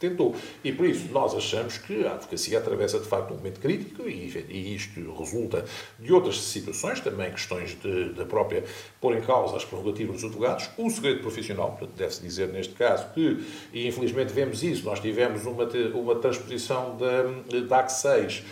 tentou. 0.08 0.34
E 0.62 0.72
por 0.72 0.86
isso 0.86 1.08
nós 1.12 1.34
achamos 1.34 1.78
que 1.78 2.04
a 2.04 2.12
advocacia 2.12 2.58
atravessa 2.58 2.98
de 2.98 3.06
facto 3.06 3.32
um 3.32 3.36
momento 3.36 3.60
crítico 3.60 4.08
e, 4.08 4.46
e 4.48 4.74
isto 4.74 5.00
resulta 5.12 5.64
de 5.98 6.12
outras 6.12 6.40
situações, 6.40 7.00
também 7.00 7.30
questões 7.30 7.76
da 8.16 8.24
própria 8.24 8.64
pôr 9.00 9.16
em 9.16 9.20
causa 9.20 9.56
as 9.56 9.64
prerrogativas 9.64 10.16
dos 10.16 10.24
advogados, 10.24 10.68
o 10.76 10.90
segredo 10.90 11.20
profissional, 11.20 11.78
deve-se 11.96 12.22
dizer 12.22 12.48
neste 12.48 12.74
caso 12.74 13.06
que, 13.12 13.44
e 13.72 13.86
infelizmente 13.86 14.32
vemos 14.32 14.62
isso, 14.62 14.84
nós 14.84 15.00
tivemos 15.00 15.46
uma, 15.46 15.64
uma 15.94 16.16
transposição 16.16 16.96
da, 16.96 17.60
da 17.60 17.80
AC 17.80 17.92
6 17.92 18.44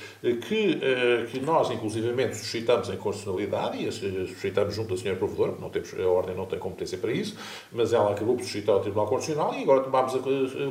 que, 0.47 0.79
eh, 0.83 1.27
que 1.31 1.41
nós 1.41 1.71
inclusivamente 1.71 2.37
suscitamos 2.37 2.89
em 2.89 2.97
constitucionalidade 2.97 3.85
e 3.85 3.93
suscitamos 3.93 4.75
junto 4.75 4.95
da 4.95 5.01
senhora 5.01 5.19
Provedora, 5.19 5.55
não 5.61 5.71
temos, 5.71 5.95
a 5.99 6.09
Ordem 6.09 6.35
não 6.35 6.47
tem 6.47 6.59
competência 6.59 6.99
para 6.99 7.13
isso, 7.13 7.37
mas 7.73 7.93
ela 7.93 8.13
acabou 8.13 8.37
por 8.37 8.45
suscitar 8.45 8.77
o 8.77 8.81
Tribunal 8.81 9.07
Constitucional 9.07 9.55
e 9.55 9.63
agora 9.63 9.83
tomámos 9.83 10.15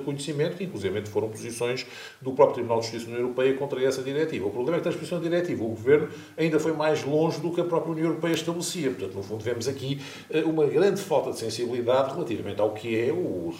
conhecimento 0.06 0.58
que 0.58 0.64
inclusive 0.74 1.06
foram 1.08 1.30
posições 1.30 1.86
do 2.22 2.34
próprio 2.34 2.56
Tribunal 2.56 2.80
de 2.80 2.88
Justiça 2.88 3.06
da 3.06 3.12
União 3.12 3.26
Europeia 3.28 3.54
contra 3.56 3.84
essa 3.84 4.02
diretiva. 4.02 4.48
O 4.48 4.50
problema 4.50 4.78
é 4.78 4.80
que, 4.80 4.84
transposição 4.84 5.20
da 5.20 5.30
diretiva, 5.30 5.64
o 5.64 5.70
Governo 5.70 6.10
ainda 6.36 6.60
foi 6.60 6.74
mais 6.74 7.04
longe 7.04 7.40
do 7.40 7.52
que 7.52 7.62
a 7.62 7.64
própria 7.64 7.92
União 7.92 8.08
Europeia 8.08 8.34
estabelecia. 8.34 8.90
Portanto, 8.90 9.16
no 9.16 9.24
fundo, 9.24 9.44
vemos 9.44 9.68
aqui 9.68 10.02
eh, 10.30 10.44
uma 10.44 10.66
grande 10.66 11.02
falta 11.02 11.32
de 11.32 11.40
sensibilidade 11.40 12.14
relativamente 12.14 12.60
ao 12.60 12.74
que 12.74 13.00
é 13.00 13.12
o, 13.12 13.16
o, 13.16 13.54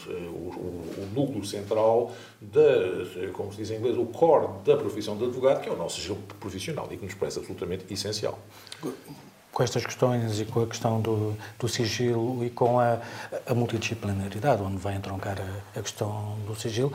o 0.98 1.08
núcleo 1.14 1.44
central 1.44 2.12
da, 2.40 3.30
como 3.32 3.52
se 3.52 3.58
diz 3.58 3.70
em 3.70 3.76
inglês, 3.76 3.96
o 3.96 4.06
core 4.06 4.48
da 4.64 4.76
profissão 4.76 5.16
de 5.16 5.24
advogado, 5.24 5.62
que 5.62 5.68
é 5.68 5.72
o 5.72 5.76
nosso 5.76 6.00
sigilo 6.00 6.18
profissional 6.40 6.88
e 6.90 6.96
que 6.96 7.04
nos 7.04 7.14
parece 7.14 7.38
absolutamente 7.38 7.84
essencial 7.92 8.38
com 9.54 9.62
estas 9.62 9.86
questões 9.86 10.40
e 10.40 10.44
com 10.44 10.62
a 10.62 10.66
questão 10.66 11.00
do, 11.00 11.36
do 11.58 11.68
sigilo 11.68 12.44
e 12.44 12.50
com 12.50 12.80
a, 12.80 12.98
a, 13.46 13.54
multidisciplinaridade, 13.54 14.60
onde 14.60 14.78
vai 14.78 14.96
entroncar 14.96 15.38
a, 15.40 15.78
a 15.78 15.82
questão 15.82 16.36
do 16.44 16.56
sigilo, 16.56 16.92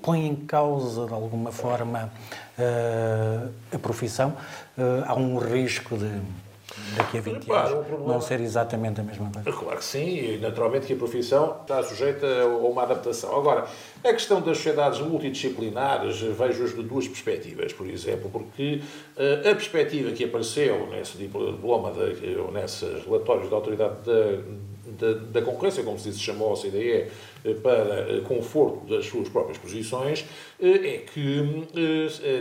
põe 0.00 0.26
em 0.28 0.36
causa, 0.36 1.06
de 1.06 1.12
alguma 1.12 1.50
forma, 1.50 2.10
uh, 2.56 3.52
a 3.74 3.78
profissão? 3.78 4.36
Uh, 4.78 5.04
há 5.04 5.14
um 5.14 5.38
risco 5.38 5.98
de 5.98 6.22
daqui 6.96 7.18
a 7.18 7.20
20 7.20 7.46
claro, 7.46 7.74
anos 7.74 7.86
problema... 7.86 8.12
não 8.12 8.20
ser 8.20 8.40
exatamente 8.40 9.00
a 9.00 9.04
mesma 9.04 9.30
coisa? 9.30 9.52
Claro 9.52 9.78
que 9.78 9.84
sim, 9.84 10.34
e 10.34 10.38
naturalmente 10.38 10.86
que 10.86 10.92
a 10.92 10.96
profissão 10.96 11.56
está 11.62 11.82
sujeita 11.82 12.26
a 12.42 12.46
uma 12.46 12.82
adaptação. 12.82 13.36
Agora, 13.36 13.66
a 14.04 14.12
questão 14.12 14.40
das 14.40 14.56
sociedades 14.56 15.00
multidisciplinares 15.00 16.20
vejo 16.20 16.68
de 16.68 16.82
duas 16.82 17.06
perspectivas, 17.06 17.72
por 17.72 17.86
exemplo, 17.86 18.30
porque 18.30 18.80
uh, 19.16 19.50
a 19.50 19.54
perspectiva 19.54 20.10
que 20.12 20.24
apareceu 20.24 20.86
nesse 20.88 21.16
diploma, 21.16 21.92
de, 21.92 22.36
ou 22.36 22.50
nesses 22.50 23.04
relatórios 23.04 23.48
da 23.48 23.56
autoridade 23.56 23.94
da, 24.04 24.42
da, 24.86 25.12
da 25.12 25.42
concorrência, 25.42 25.82
como 25.82 25.98
se 25.98 26.12
chamou 26.18 26.50
a 26.50 26.52
OCDE, 26.54 27.08
eh, 27.44 27.54
para 27.62 28.16
eh, 28.16 28.20
conforto 28.26 28.86
das 28.86 29.06
suas 29.06 29.28
próprias 29.28 29.58
posições, 29.58 30.24
é 30.60 30.98
que 30.98 31.66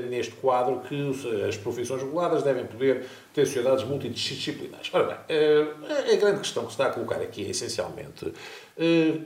neste 0.09 0.33
quadro 0.35 0.81
que 0.81 1.11
as 1.47 1.57
profissões 1.57 2.03
reguladas 2.03 2.43
devem 2.43 2.65
poder 2.65 3.05
ter 3.33 3.45
sociedades 3.47 3.83
multidisciplinares. 3.83 4.93
Ora 4.93 5.25
bem, 5.27 6.13
a 6.13 6.15
grande 6.17 6.39
questão 6.39 6.63
que 6.63 6.69
se 6.69 6.73
está 6.73 6.87
a 6.87 6.89
colocar 6.91 7.15
aqui 7.15 7.43
é 7.45 7.49
essencialmente 7.49 8.31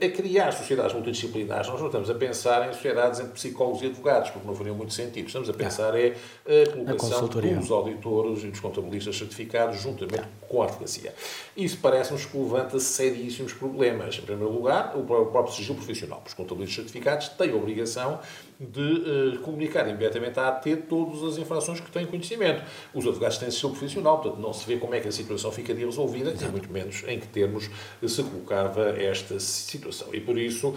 a 0.02 0.08
criar 0.08 0.52
sociedades 0.52 0.94
multidisciplinares. 0.94 1.68
Nós 1.68 1.78
não 1.78 1.86
estamos 1.86 2.08
a 2.08 2.14
pensar 2.14 2.68
em 2.68 2.72
sociedades 2.72 3.20
entre 3.20 3.32
psicólogos 3.32 3.82
e 3.82 3.86
advogados, 3.86 4.30
porque 4.30 4.46
não 4.46 4.54
faria 4.54 4.72
muito 4.72 4.94
sentido. 4.94 5.26
Estamos 5.26 5.50
a 5.50 5.52
pensar 5.52 5.94
é 5.94 6.14
a 6.46 6.72
colocação 6.72 7.24
a 7.24 7.58
dos 7.58 7.70
auditores 7.70 8.44
e 8.44 8.48
dos 8.48 8.60
contabilistas 8.60 9.16
certificados 9.16 9.80
juntamente 9.80 10.24
com 10.48 10.62
a 10.62 10.66
advocacia. 10.66 11.14
Isso 11.56 11.78
parece-nos 11.82 12.24
que 12.24 12.36
levanta 12.36 12.78
seríssimos 13.14 13.52
problemas. 13.52 14.18
Em 14.18 14.22
primeiro 14.22 14.52
lugar, 14.52 14.96
o 14.96 15.04
próprio 15.04 15.54
sigilo 15.54 15.76
profissional. 15.76 16.22
Os 16.26 16.34
contabilistas 16.34 16.76
certificados 16.76 17.28
têm 17.28 17.50
a 17.50 17.54
obrigação 17.54 18.20
de 18.58 19.36
uh, 19.36 19.38
comunicar 19.40 19.88
imediatamente 19.88 20.38
à 20.38 20.48
AT 20.48 20.64
todas 20.88 21.22
as 21.22 21.38
infrações 21.38 21.80
que 21.80 21.90
têm 21.90 22.06
conhecimento. 22.06 22.62
Os 22.94 23.06
advogados 23.06 23.38
têm 23.38 23.50
sigilo 23.50 23.72
profissional, 23.72 24.20
portanto, 24.20 24.40
não 24.40 24.52
se 24.52 24.66
vê 24.66 24.76
como 24.76 24.94
é 24.94 25.00
que 25.00 25.08
a 25.08 25.12
situação 25.12 25.50
ficaria 25.52 25.84
resolvida, 25.84 26.34
e 26.40 26.48
muito 26.48 26.70
menos 26.70 27.04
em 27.06 27.18
que 27.18 27.26
termos 27.28 27.68
se 28.06 28.22
colocava 28.22 28.90
esta 29.00 29.38
situação. 29.38 30.08
E 30.12 30.20
por 30.20 30.38
isso 30.38 30.74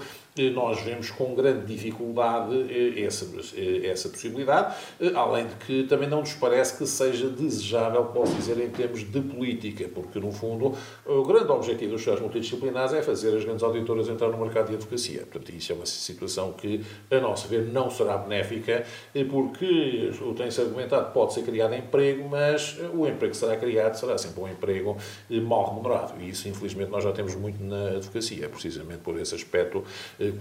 nós 0.53 0.81
vemos 0.81 1.09
com 1.11 1.33
grande 1.33 1.65
dificuldade 1.65 2.55
eh, 2.69 3.01
essa, 3.01 3.25
eh, 3.55 3.87
essa 3.87 4.07
possibilidade, 4.07 4.75
eh, 5.01 5.11
além 5.15 5.47
de 5.47 5.55
que 5.55 5.83
também 5.83 6.07
não 6.07 6.19
nos 6.19 6.33
parece 6.33 6.77
que 6.77 6.85
seja 6.85 7.27
desejável, 7.27 8.05
posso 8.05 8.33
dizer, 8.35 8.57
em 8.59 8.69
termos 8.69 8.99
de 9.03 9.21
política, 9.21 9.89
porque, 9.93 10.19
no 10.19 10.31
fundo, 10.31 10.73
o 11.05 11.23
grande 11.23 11.51
objetivo 11.51 11.91
dos 11.91 12.01
sociedades 12.01 12.21
multidisciplinares 12.21 12.93
é 12.93 13.01
fazer 13.01 13.35
as 13.35 13.43
grandes 13.43 13.63
auditoras 13.63 14.07
entrar 14.07 14.29
no 14.29 14.37
mercado 14.37 14.69
de 14.69 14.75
advocacia. 14.75 15.21
Portanto, 15.21 15.49
isso 15.49 15.71
é 15.71 15.75
uma 15.75 15.85
situação 15.85 16.53
que, 16.53 16.81
a 17.09 17.19
nosso 17.19 17.47
ver, 17.47 17.65
não 17.71 17.89
será 17.89 18.17
benéfica, 18.17 18.83
porque, 19.29 20.11
tem-se 20.35 20.61
argumentado, 20.61 21.11
pode 21.11 21.33
ser 21.33 21.43
criado 21.43 21.73
emprego, 21.75 22.27
mas 22.29 22.77
o 22.93 23.07
emprego 23.07 23.31
que 23.31 23.37
será 23.37 23.55
criado 23.55 23.95
será 23.95 24.17
sempre 24.17 24.41
um 24.41 24.47
emprego 24.47 24.97
mal 25.43 25.69
remunerado. 25.69 26.13
E 26.19 26.29
isso, 26.29 26.47
infelizmente, 26.47 26.89
nós 26.91 27.03
já 27.03 27.11
temos 27.11 27.35
muito 27.35 27.63
na 27.63 27.89
advocacia, 27.89 28.47
precisamente 28.49 28.99
por 28.99 29.19
esse 29.19 29.35
aspecto 29.35 29.83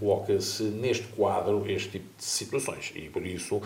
coloca-se 0.00 0.62
neste 0.64 1.06
quadro 1.08 1.64
este 1.68 1.90
tipo 1.90 2.06
de 2.16 2.24
situações. 2.24 2.92
E 2.94 3.08
por 3.08 3.24
isso 3.24 3.60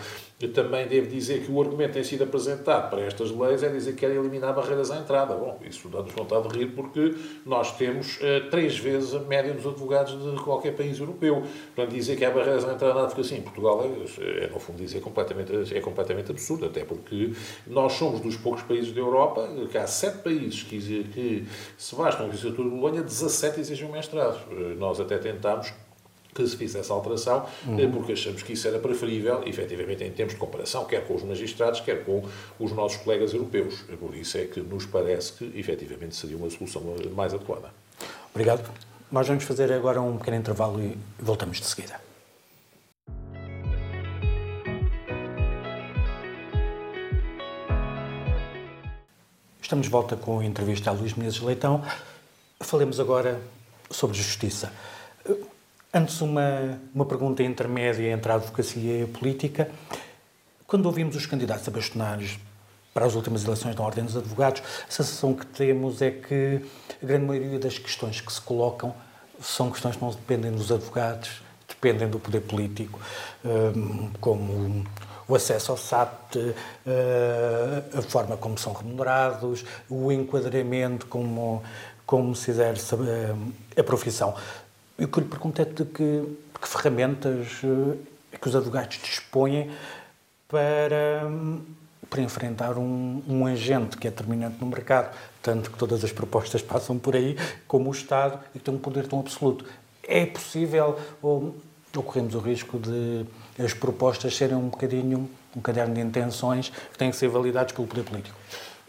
também 0.53 0.87
devo 0.87 1.07
dizer 1.07 1.45
que 1.45 1.51
o 1.51 1.61
argumento 1.61 1.93
tem 1.93 2.03
sido 2.03 2.23
apresentado 2.23 2.89
para 2.89 3.01
estas 3.01 3.31
leis 3.31 3.63
é 3.63 3.69
dizer 3.69 3.93
que 3.93 3.99
querem 3.99 4.17
eliminar 4.17 4.53
barreiras 4.53 4.91
à 4.91 4.97
entrada. 4.97 5.33
Bom, 5.35 5.59
isso 5.63 5.87
dá-nos 5.87 6.11
vontade 6.11 6.49
de 6.49 6.57
rir 6.57 6.67
porque 6.67 7.15
nós 7.45 7.77
temos 7.77 8.19
três 8.51 8.77
vezes 8.77 9.13
a 9.13 9.19
média 9.19 9.53
dos 9.53 9.65
advogados 9.65 10.13
de 10.13 10.43
qualquer 10.43 10.75
país 10.75 10.99
europeu. 10.99 11.43
Portanto, 11.75 11.93
dizer 11.93 12.17
que 12.17 12.25
há 12.25 12.31
barreiras 12.31 12.65
à 12.65 12.73
entrada 12.73 12.93
na 12.93 13.01
advocacia 13.01 13.37
em 13.37 13.41
Portugal 13.53 13.83
é, 13.83 14.45
é 14.45 14.47
no 14.47 14.59
fundo, 14.59 14.77
dizer 14.77 14.99
completamente, 14.99 15.75
é 15.75 15.79
completamente 15.79 16.31
absurdo, 16.31 16.65
até 16.65 16.83
porque 16.83 17.33
nós 17.67 17.93
somos 17.93 18.19
dos 18.19 18.35
poucos 18.35 18.63
países 18.63 18.91
da 18.91 18.99
Europa, 18.99 19.47
que 19.71 19.77
há 19.77 19.85
sete 19.85 20.19
países 20.19 20.63
que, 20.63 20.79
que 21.05 21.47
se 21.77 21.95
bastam 21.95 22.25
a 22.25 22.29
licenciatura 22.29 22.69
de 22.69 22.75
Bolonha, 22.75 23.03
17 23.03 23.59
exigem 23.59 23.87
um 23.87 23.91
mestrado. 23.91 24.39
Uh, 24.51 24.75
nós 24.77 24.99
até 24.99 25.17
tentámos 25.17 25.71
que 26.33 26.47
se 26.47 26.57
fizesse 26.57 26.79
essa 26.79 26.93
alteração, 26.93 27.45
uhum. 27.67 27.91
porque 27.91 28.13
achamos 28.13 28.41
que 28.41 28.53
isso 28.53 28.67
era 28.67 28.79
preferível, 28.79 29.43
efetivamente, 29.45 30.03
em 30.03 30.11
termos 30.11 30.33
de 30.33 30.39
comparação, 30.39 30.83
quer 30.85 31.05
com 31.05 31.13
os 31.13 31.21
magistrados, 31.21 31.79
quer 31.79 32.03
com 32.03 32.23
os 32.59 32.71
nossos 32.71 32.97
colegas 33.03 33.33
europeus. 33.33 33.83
Por 33.99 34.15
isso 34.15 34.39
é 34.39 34.45
que 34.45 34.59
nos 34.59 34.87
parece 34.87 35.33
que, 35.33 35.59
efetivamente, 35.59 36.15
seria 36.15 36.35
uma 36.35 36.49
solução 36.49 36.81
mais 37.15 37.35
adequada. 37.35 37.69
Obrigado. 38.33 38.67
Nós 39.11 39.27
vamos 39.27 39.43
fazer 39.43 39.71
agora 39.71 40.01
um 40.01 40.17
pequeno 40.17 40.37
intervalo 40.37 40.81
e 40.81 40.97
voltamos 41.19 41.59
de 41.59 41.67
seguida. 41.67 42.12
Estamos 49.73 49.87
de 49.87 49.91
volta 49.91 50.15
com 50.15 50.39
a 50.39 50.45
entrevista 50.45 50.91
a 50.91 50.93
Luís 50.93 51.15
Menezes 51.15 51.41
Leitão. 51.41 51.83
Falemos 52.59 52.99
agora 52.99 53.41
sobre 53.89 54.15
justiça. 54.15 54.71
Antes, 55.91 56.21
uma, 56.21 56.79
uma 56.93 57.05
pergunta 57.07 57.41
intermédia 57.41 58.11
entre 58.11 58.31
a 58.31 58.35
advocacia 58.35 58.99
e 58.99 59.01
a 59.01 59.07
política. 59.07 59.71
Quando 60.67 60.85
ouvimos 60.85 61.15
os 61.15 61.25
candidatos 61.25 61.67
a 61.67 61.71
bastonários 61.71 62.37
para 62.93 63.07
as 63.07 63.15
últimas 63.15 63.43
eleições 63.45 63.75
da 63.75 63.81
Ordem 63.81 64.05
dos 64.05 64.15
Advogados, 64.15 64.61
a 64.87 64.91
sensação 64.91 65.33
que 65.33 65.47
temos 65.47 66.03
é 66.03 66.11
que 66.11 66.61
a 67.01 67.05
grande 67.07 67.25
maioria 67.25 67.57
das 67.57 67.79
questões 67.79 68.21
que 68.21 68.31
se 68.31 68.41
colocam 68.41 68.93
são 69.41 69.71
questões 69.71 69.95
que 69.95 70.03
não 70.03 70.11
dependem 70.11 70.51
dos 70.51 70.71
advogados, 70.71 71.41
dependem 71.67 72.07
do 72.07 72.19
poder 72.19 72.41
político, 72.41 72.99
hum, 73.43 74.11
como 74.21 74.85
o 75.33 75.35
acesso 75.35 75.71
ao 75.71 75.77
SAT, 75.77 76.35
hum, 76.37 76.51
a 77.97 78.01
forma 78.03 78.37
como 78.37 78.57
são 78.57 78.71
remunerados, 78.71 79.65
o 79.89 80.11
enquadramento, 80.11 81.07
como, 81.07 81.63
como 82.05 82.35
se 82.35 82.51
exerce 82.51 82.93
hum, 82.95 83.51
a 83.75 83.83
profissão. 83.83 84.35
Eu 84.97 85.07
que 85.07 85.19
lhe 85.19 85.25
pergunto 85.25 85.61
é 85.61 85.65
de 85.65 85.85
que, 85.85 86.21
de 86.21 86.59
que 86.61 86.67
ferramentas 86.67 87.61
é 88.31 88.37
que 88.37 88.47
os 88.47 88.55
advogados 88.55 88.99
dispõem 89.01 89.71
para, 90.47 91.23
para 92.09 92.21
enfrentar 92.21 92.77
um, 92.77 93.23
um 93.27 93.47
agente 93.47 93.97
que 93.97 94.07
é 94.07 94.11
determinante 94.11 94.57
no 94.61 94.67
mercado, 94.67 95.15
tanto 95.41 95.71
que 95.71 95.77
todas 95.79 96.03
as 96.03 96.11
propostas 96.11 96.61
passam 96.63 96.99
por 96.99 97.15
aí, 97.15 97.35
como 97.67 97.89
o 97.89 97.91
Estado, 97.91 98.39
e 98.53 98.59
que 98.59 98.65
tem 98.65 98.73
um 98.73 98.77
poder 98.77 99.07
tão 99.07 99.19
absoluto. 99.19 99.65
É 100.03 100.27
possível, 100.27 100.99
ou, 101.23 101.55
ou 101.95 102.03
corremos 102.03 102.35
o 102.35 102.39
risco 102.39 102.77
de 102.77 103.25
as 103.57 103.73
propostas 103.73 104.35
serem 104.35 104.55
um 104.55 104.69
bocadinho 104.69 105.29
um 105.55 105.61
caderno 105.61 105.93
de 105.93 106.01
intenções 106.01 106.69
que 106.69 106.97
têm 106.97 107.11
que 107.11 107.17
ser 107.17 107.27
validados 107.27 107.73
pelo 107.73 107.87
poder 107.87 108.03
político? 108.03 108.35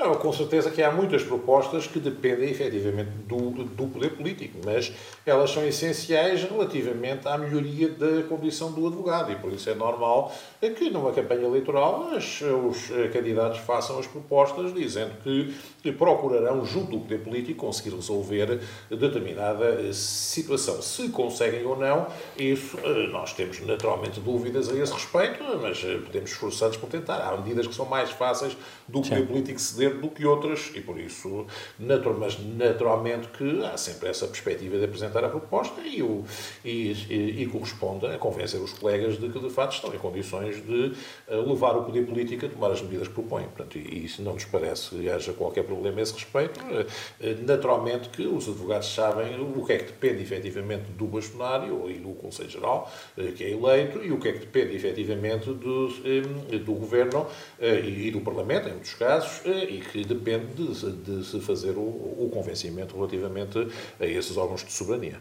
Não, 0.04 0.16
com 0.16 0.30
certeza 0.34 0.70
que 0.70 0.82
há 0.82 0.92
muitas 0.92 1.22
propostas 1.22 1.86
que 1.86 1.98
dependem 1.98 2.50
efetivamente 2.50 3.08
do, 3.26 3.64
do 3.64 3.86
poder 3.86 4.10
político, 4.10 4.58
mas 4.62 4.92
elas 5.24 5.50
são 5.50 5.66
essenciais 5.66 6.42
relativamente 6.42 7.26
à 7.26 7.38
melhoria 7.38 7.88
da 7.88 8.22
condição 8.24 8.70
do 8.70 8.86
advogado 8.86 9.32
e 9.32 9.36
por 9.36 9.50
isso 9.50 9.70
é 9.70 9.74
normal 9.74 10.30
que 10.60 10.90
numa 10.90 11.10
campanha 11.10 11.46
eleitoral 11.46 12.10
os 12.14 12.92
candidatos 13.14 13.60
façam 13.60 13.98
as 13.98 14.06
propostas 14.06 14.74
dizendo 14.74 15.14
que 15.22 15.54
procurarão, 15.92 16.64
junto 16.66 16.90
do 16.90 17.00
poder 17.00 17.20
político, 17.20 17.64
conseguir 17.64 17.94
resolver 17.94 18.60
determinada 18.90 19.90
situação. 19.92 20.82
Se 20.82 21.08
conseguem 21.08 21.64
ou 21.64 21.78
não, 21.78 22.08
isso 22.38 22.78
eh, 22.82 23.06
nós 23.08 23.32
temos 23.32 23.60
naturalmente 23.60 24.20
dúvidas 24.20 24.68
a 24.68 24.74
esse 24.74 24.92
respeito, 24.92 25.42
mas 25.60 25.82
eh, 25.84 25.98
podemos 25.98 26.30
esforçar-nos 26.30 26.76
por 26.76 26.88
tentar. 26.88 27.16
Há 27.16 27.36
medidas 27.36 27.66
que 27.66 27.74
são 27.74 27.86
mais 27.86 28.10
fáceis 28.10 28.56
do 28.88 29.00
poder 29.00 29.20
Sim. 29.20 29.26
político 29.26 29.60
ceder 29.60 29.93
fazer 29.94 30.00
do 30.00 30.08
que 30.08 30.26
outras 30.26 30.72
e 30.74 30.80
por 30.80 30.98
isso, 30.98 31.46
natural, 31.78 32.16
mas 32.18 32.38
naturalmente 32.38 33.28
que 33.28 33.64
há 33.64 33.76
sempre 33.76 34.08
essa 34.08 34.26
perspectiva 34.26 34.78
de 34.78 34.84
apresentar 34.84 35.24
a 35.24 35.28
proposta 35.28 35.80
e, 35.80 36.02
o, 36.02 36.24
e, 36.64 36.92
e, 37.10 37.42
e 37.42 37.46
corresponde 37.46 38.06
a 38.06 38.18
convencer 38.18 38.60
os 38.60 38.72
colegas 38.72 39.18
de 39.18 39.28
que 39.28 39.38
de 39.38 39.50
facto 39.50 39.74
estão 39.74 39.94
em 39.94 39.98
condições 39.98 40.64
de 40.64 40.92
eh, 41.28 41.36
levar 41.36 41.76
o 41.76 41.84
poder 41.84 42.06
político 42.06 42.46
a 42.46 42.48
tomar 42.48 42.70
as 42.70 42.82
medidas 42.82 43.08
que 43.08 43.14
propõem. 43.14 43.44
Portanto, 43.44 43.78
e 43.78 44.04
isso 44.04 44.22
não 44.22 44.34
nos 44.34 44.44
parece 44.44 44.90
que 44.90 45.08
haja 45.08 45.32
qualquer 45.32 45.64
problema 45.64 45.98
a 45.98 46.02
esse 46.02 46.14
respeito. 46.14 46.60
Eh, 46.70 46.86
eh, 47.20 47.36
naturalmente 47.46 48.08
que 48.08 48.26
os 48.26 48.48
advogados 48.48 48.92
sabem 48.92 49.40
o 49.40 49.64
que 49.64 49.72
é 49.72 49.78
que 49.78 49.84
depende 49.84 50.22
efetivamente 50.22 50.90
do 50.92 51.06
bastonário 51.06 51.90
e 51.90 51.94
do 51.94 52.10
Conselho 52.14 52.50
Geral, 52.50 52.90
que 53.36 53.44
é 53.44 53.50
eleito, 53.50 54.02
e 54.04 54.10
o 54.10 54.18
que 54.18 54.28
é 54.28 54.32
que 54.32 54.40
depende 54.40 54.74
efetivamente 54.74 55.46
do, 55.46 55.88
do 55.88 56.72
Governo 56.72 57.26
e 57.60 58.10
do 58.10 58.20
Parlamento, 58.20 58.68
em 58.68 58.72
muitos 58.72 58.94
casos, 58.94 59.42
e 59.74 59.80
que 59.80 60.04
depende 60.04 60.46
de, 60.54 60.92
de 60.92 61.24
se 61.24 61.40
fazer 61.40 61.72
o, 61.76 61.80
o 61.80 62.30
convencimento 62.32 62.94
relativamente 62.94 63.68
a 64.00 64.06
esses 64.06 64.36
órgãos 64.36 64.64
de 64.64 64.72
soberania. 64.72 65.20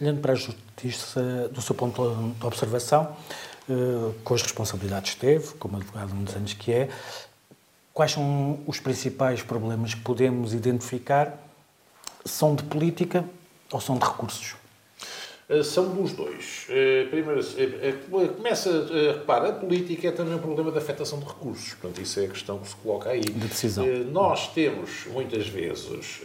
Olhando 0.00 0.20
para 0.20 0.32
a 0.32 0.36
Justiça, 0.36 1.48
do 1.52 1.60
seu 1.60 1.74
ponto 1.74 2.34
de 2.38 2.46
observação, 2.46 3.16
com 4.24 4.34
as 4.34 4.42
responsabilidades 4.42 5.14
que 5.14 5.20
teve, 5.20 5.54
como 5.54 5.76
advogado 5.76 6.10
há 6.10 6.14
muitos 6.14 6.34
anos 6.34 6.52
que 6.54 6.72
é, 6.72 6.88
quais 7.92 8.12
são 8.12 8.60
os 8.66 8.80
principais 8.80 9.42
problemas 9.42 9.94
que 9.94 10.00
podemos 10.00 10.52
identificar? 10.54 11.38
São 12.24 12.54
de 12.54 12.62
política 12.64 13.24
ou 13.72 13.80
são 13.80 13.96
de 13.96 14.04
recursos? 14.04 14.59
Eh, 15.50 15.64
são 15.64 15.88
dos 15.88 16.12
dois. 16.12 16.66
Eh, 16.68 17.08
primeiro, 17.10 17.40
eh, 17.58 18.28
começa, 18.36 18.86
repara, 19.18 19.48
a 19.48 19.52
política 19.52 20.06
é 20.06 20.12
também 20.12 20.34
um 20.34 20.38
problema 20.38 20.70
de 20.70 20.78
afetação 20.78 21.18
de 21.18 21.24
recursos. 21.24 21.74
Portanto, 21.74 22.00
isso 22.00 22.20
é 22.20 22.26
a 22.26 22.28
questão 22.28 22.60
que 22.60 22.68
se 22.68 22.76
coloca 22.76 23.10
aí. 23.10 23.20
De 23.20 23.48
decisão. 23.48 23.84
Nós 24.12 24.52
temos, 24.54 25.06
muitas 25.06 25.48
vezes, 25.48 26.20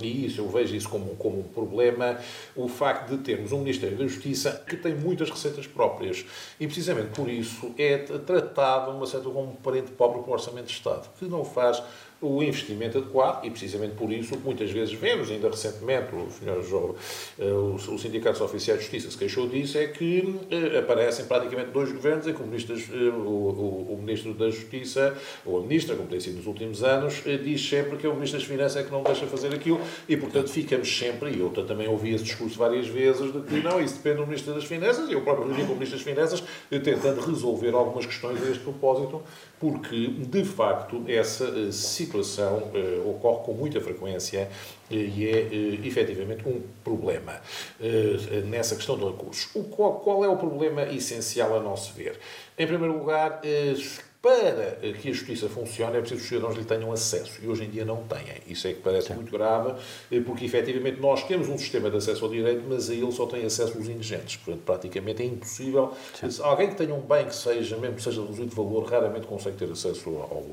e 0.00 0.26
isso 0.26 0.40
eu 0.40 0.48
vejo 0.48 0.76
isso 0.76 0.88
como, 0.88 1.16
como 1.16 1.40
um 1.40 1.42
problema, 1.42 2.18
o 2.54 2.68
facto 2.68 3.10
de 3.10 3.18
termos 3.18 3.50
um 3.50 3.58
Ministério 3.58 3.96
da 3.96 4.06
Justiça 4.06 4.62
que 4.68 4.76
tem 4.76 4.94
muitas 4.94 5.28
receitas 5.28 5.66
próprias. 5.66 6.24
E, 6.60 6.66
precisamente 6.66 7.08
por 7.08 7.28
isso, 7.28 7.72
é 7.76 7.98
tratado, 7.98 8.92
uma 8.92 9.06
certa, 9.06 9.28
como 9.28 9.50
um 9.50 9.56
parente 9.56 9.90
pobre 9.90 10.22
com 10.22 10.30
o 10.30 10.34
Orçamento 10.34 10.66
de 10.66 10.72
Estado, 10.72 11.08
que 11.18 11.24
não 11.24 11.44
faz 11.44 11.82
o 12.20 12.42
investimento 12.42 12.98
adequado 12.98 13.44
e 13.44 13.50
precisamente 13.50 13.94
por 13.94 14.12
isso 14.12 14.36
muitas 14.44 14.70
vezes 14.70 14.92
vemos, 14.94 15.30
ainda 15.30 15.48
recentemente 15.48 16.14
o 16.14 16.28
senhor 16.30 16.62
João, 16.64 16.94
eh, 17.38 17.44
o 17.44 17.98
Sindicato 17.98 18.42
Oficiais 18.42 18.80
de 18.80 18.86
Justiça 18.86 19.10
se 19.10 19.16
queixou 19.16 19.48
disso, 19.48 19.78
é 19.78 19.86
que 19.86 20.36
eh, 20.50 20.78
aparecem 20.78 21.26
praticamente 21.26 21.70
dois 21.70 21.92
governos 21.92 22.26
em 22.26 22.34
que 22.34 22.42
o 22.42 22.46
Ministro, 22.46 22.76
eh, 22.76 23.08
o, 23.08 23.92
o 23.92 23.98
Ministro 24.00 24.34
da 24.34 24.50
Justiça, 24.50 25.16
ou 25.46 25.58
a 25.58 25.62
Ministra, 25.62 25.94
como 25.94 26.08
tem 26.08 26.18
sido 26.18 26.36
nos 26.38 26.46
últimos 26.46 26.82
anos, 26.82 27.22
diz 27.44 27.68
sempre 27.68 27.96
que 27.96 28.06
é 28.06 28.10
o 28.10 28.14
Ministro 28.14 28.40
das 28.40 28.48
Finanças 28.48 28.76
é 28.76 28.82
que 28.82 28.90
não 28.90 29.02
deixa 29.02 29.26
fazer 29.26 29.54
aquilo 29.54 29.80
e, 30.08 30.16
portanto, 30.16 30.48
ficamos 30.48 30.98
sempre, 30.98 31.30
e 31.30 31.40
eu 31.40 31.50
também 31.50 31.86
ouvi 31.88 32.14
esse 32.14 32.24
discurso 32.24 32.58
várias 32.58 32.88
vezes, 32.88 33.32
de 33.32 33.40
que 33.42 33.60
não, 33.60 33.80
isso 33.80 33.96
depende 33.96 34.16
do 34.16 34.26
Ministro 34.26 34.54
das 34.54 34.64
Finanças, 34.64 35.08
e 35.08 35.12
eu 35.12 35.20
próprio 35.20 35.46
reuni 35.46 35.64
com 35.64 35.72
o 35.72 35.74
Ministro 35.74 35.98
das 35.98 36.06
Finanças, 36.06 36.42
tentando 36.68 37.20
resolver 37.20 37.74
algumas 37.74 38.06
questões 38.06 38.42
a 38.42 38.50
este 38.50 38.62
propósito, 38.64 39.22
porque, 39.60 40.08
de 40.08 40.44
facto, 40.44 41.04
essa 41.08 41.72
situação 41.72 42.08
situação 42.08 42.70
uh, 42.74 43.10
ocorre 43.10 43.44
com 43.44 43.52
muita 43.52 43.80
frequência 43.80 44.48
uh, 44.90 44.94
e 44.94 45.28
é 45.28 45.42
uh, 45.42 45.86
efetivamente 45.86 46.48
um 46.48 46.62
problema 46.82 47.40
uh, 47.80 48.46
nessa 48.46 48.76
questão 48.76 48.96
de 48.96 49.04
recursos. 49.04 49.54
O, 49.54 49.64
qual, 49.64 50.00
qual, 50.00 50.24
é 50.24 50.28
o 50.28 50.36
problema 50.36 50.84
essencial 50.84 51.56
a 51.56 51.60
nosso 51.60 51.92
ver? 51.94 52.18
Em 52.58 52.66
primeiro 52.66 52.98
lugar, 52.98 53.40
para 54.20 54.76
que 55.00 55.10
a 55.10 55.12
justiça 55.12 55.48
funcione 55.48 55.96
é 55.96 56.00
preciso 56.00 56.20
que 56.20 56.24
os 56.24 56.28
cidadãos 56.28 56.56
lhe 56.56 56.64
tenham 56.64 56.92
acesso. 56.92 57.40
E 57.42 57.46
hoje 57.46 57.64
em 57.64 57.70
dia 57.70 57.84
não 57.84 58.02
têm. 58.04 58.42
Isso 58.48 58.66
é 58.66 58.72
que 58.72 58.80
parece 58.80 59.08
Sim. 59.08 59.14
muito 59.14 59.30
grave, 59.30 59.74
porque 60.24 60.44
efetivamente 60.44 61.00
nós 61.00 61.22
temos 61.24 61.48
um 61.48 61.56
sistema 61.56 61.88
de 61.88 61.98
acesso 61.98 62.24
ao 62.24 62.30
direito, 62.30 62.64
mas 62.68 62.90
a 62.90 62.94
ele 62.94 63.12
só 63.12 63.26
têm 63.26 63.44
acesso 63.44 63.78
os 63.78 63.88
indigentes. 63.88 64.36
Portanto, 64.36 64.64
praticamente 64.64 65.22
é 65.22 65.26
impossível. 65.26 65.92
Sim. 66.14 66.42
Alguém 66.42 66.68
que 66.70 66.74
tenha 66.74 66.94
um 66.94 67.00
bem 67.00 67.26
que 67.26 67.34
seja, 67.34 67.76
mesmo 67.76 67.96
que 67.96 68.02
seja 68.02 68.20
reduzido 68.20 68.48
de 68.48 68.56
valor, 68.56 68.84
raramente 68.84 69.26
consegue 69.26 69.56
ter 69.56 69.70
acesso 69.70 70.08
ao, 70.10 70.44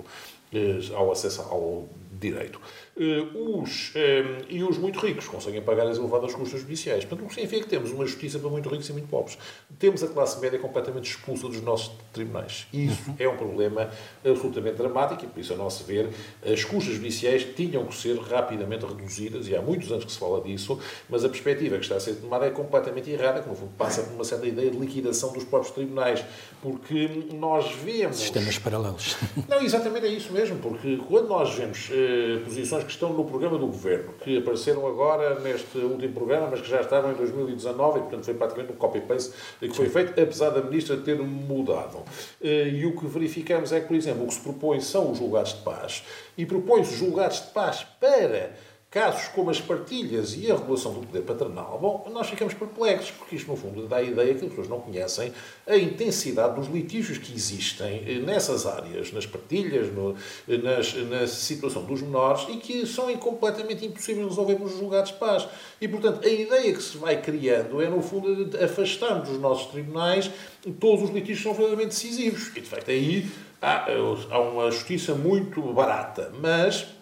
eh, 0.53 0.79
ao 0.93 1.11
acesso 1.11 1.41
ao 1.41 1.89
direito. 2.11 2.61
Os, 2.97 3.91
eh, 3.93 4.23
e 4.49 4.63
os 4.63 4.77
muito 4.77 4.99
ricos 4.99 5.27
conseguem 5.27 5.61
pagar 5.61 5.85
as 5.85 5.97
elevadas 5.97 6.33
custas 6.33 6.61
judiciais. 6.61 7.03
Portanto, 7.03 7.25
o 7.25 7.27
que 7.27 7.35
significa 7.35 7.63
que 7.63 7.69
temos 7.69 7.91
uma 7.91 8.05
justiça 8.05 8.39
para 8.39 8.49
muito 8.49 8.69
ricos 8.69 8.87
e 8.87 8.93
muito 8.93 9.09
pobres. 9.09 9.37
Temos 9.77 10.01
a 10.01 10.07
classe 10.07 10.39
média 10.39 10.57
completamente 10.57 11.09
expulsa 11.09 11.49
dos 11.49 11.61
nossos 11.61 11.91
tribunais. 12.13 12.67
Isso 12.71 13.09
uhum. 13.09 13.15
é 13.19 13.27
um 13.27 13.35
problema 13.35 13.89
absolutamente 14.23 14.77
dramático 14.77 15.25
e, 15.25 15.27
por 15.27 15.39
isso, 15.41 15.53
a 15.53 15.57
nosso 15.57 15.83
ver, 15.83 16.09
as 16.45 16.63
custas 16.63 16.93
judiciais 16.95 17.45
tinham 17.53 17.85
que 17.85 17.95
ser 17.95 18.17
rapidamente 18.17 18.85
reduzidas, 18.85 19.47
e 19.49 19.55
há 19.55 19.61
muitos 19.61 19.91
anos 19.91 20.05
que 20.05 20.11
se 20.11 20.17
fala 20.17 20.39
disso, 20.41 20.79
mas 21.09 21.25
a 21.25 21.29
perspectiva 21.29 21.75
que 21.75 21.83
está 21.83 21.97
a 21.97 21.99
ser 21.99 22.15
tomada 22.15 22.45
é 22.45 22.49
completamente 22.49 23.09
errada, 23.09 23.41
que, 23.41 23.49
no 23.49 23.55
fundo, 23.55 23.73
passa 23.77 24.03
por 24.03 24.13
uma 24.13 24.23
certa 24.23 24.47
ideia 24.47 24.71
de 24.71 24.77
liquidação 24.77 25.33
dos 25.33 25.43
próprios 25.43 25.73
tribunais, 25.73 26.23
porque 26.61 27.25
nós 27.33 27.69
vemos... 27.75 28.17
Sistemas 28.17 28.57
paralelos. 28.57 29.17
Não, 29.49 29.61
exatamente 29.61 30.05
é 30.05 30.09
isso 30.09 30.31
mesmo, 30.31 30.59
porque 30.59 30.97
quando 31.09 31.27
nós 31.27 31.53
vemos 31.53 31.89
eh, 31.91 32.39
posições 32.45 32.84
que 32.85 32.91
estão 32.91 33.11
no 33.11 33.25
programa 33.25 33.57
do 33.57 33.67
Governo, 33.67 34.13
que 34.23 34.37
apareceram 34.37 34.87
agora 34.87 35.39
neste 35.39 35.77
último 35.79 36.13
programa, 36.13 36.47
mas 36.51 36.61
que 36.61 36.69
já 36.69 36.81
estavam 36.81 37.11
em 37.11 37.15
2019 37.15 37.97
e, 37.97 38.01
portanto, 38.03 38.23
foi 38.23 38.33
praticamente 38.33 38.73
um 38.73 38.75
copy-paste 38.75 39.33
que 39.59 39.73
foi 39.73 39.89
feito, 39.89 40.19
apesar 40.19 40.51
da 40.51 40.61
Ministra 40.61 40.97
ter 40.97 41.19
mudado. 41.19 42.03
Eh, 42.41 42.69
e 42.69 42.85
o 42.85 42.95
que 42.95 43.05
verificamos 43.05 43.71
é 43.71 43.79
que, 43.81 43.87
por 43.87 43.95
exemplo, 43.95 44.23
o 44.23 44.27
que 44.27 44.33
se 44.33 44.41
propõe 44.41 44.79
são 44.79 45.11
os 45.11 45.17
julgados 45.17 45.53
de 45.53 45.61
paz 45.61 46.03
e 46.37 46.45
propõe-se 46.45 46.95
julgados 46.95 47.41
de 47.41 47.47
paz 47.47 47.85
para 47.99 48.53
casos 48.95 49.27
como 49.27 49.49
as 49.49 49.59
partilhas 49.59 50.37
e 50.37 50.49
a 50.49 50.55
regulação 50.55 50.93
do 50.93 51.05
poder 51.05 51.23
paternal, 51.23 51.77
bom, 51.77 52.09
nós 52.13 52.29
ficamos 52.29 52.53
perplexos, 52.53 53.11
porque 53.11 53.35
isto, 53.35 53.51
no 53.51 53.57
fundo, 53.57 53.85
dá 53.87 53.97
a 53.97 54.01
ideia 54.01 54.33
que 54.33 54.45
as 54.45 54.49
pessoas 54.49 54.69
não 54.69 54.79
conhecem 54.79 55.33
a 55.67 55.75
intensidade 55.75 56.55
dos 56.55 56.69
litígios 56.69 57.17
que 57.17 57.35
existem 57.35 58.05
eh, 58.07 58.19
nessas 58.19 58.65
áreas, 58.65 59.11
nas 59.11 59.25
partilhas, 59.25 59.93
no, 59.93 60.15
eh, 60.47 60.57
nas, 60.59 60.93
na 60.93 61.27
situação 61.27 61.83
dos 61.83 62.01
menores, 62.01 62.47
e 62.47 62.55
que 62.55 62.87
são 62.87 63.13
completamente 63.17 63.85
impossíveis 63.85 64.23
de 64.23 64.29
resolver 64.29 64.57
nos 64.57 64.77
julgados 64.77 65.11
de 65.11 65.17
paz. 65.17 65.45
E, 65.81 65.89
portanto, 65.89 66.25
a 66.25 66.29
ideia 66.29 66.73
que 66.73 66.81
se 66.81 66.97
vai 66.97 67.21
criando 67.21 67.81
é, 67.81 67.89
no 67.89 68.01
fundo, 68.01 68.45
de 68.45 68.63
afastarmos 68.63 69.27
dos 69.27 69.41
nossos 69.41 69.65
tribunais 69.73 70.31
todos 70.79 71.03
os 71.03 71.09
litígios 71.09 71.43
são 71.43 71.51
verdadeiramente 71.51 71.89
decisivos. 71.95 72.55
E, 72.55 72.61
de 72.61 72.67
facto, 72.69 72.89
aí 72.89 73.29
há, 73.61 73.87
há 74.31 74.39
uma 74.39 74.71
justiça 74.71 75.13
muito 75.13 75.61
barata, 75.73 76.31
mas 76.39 76.95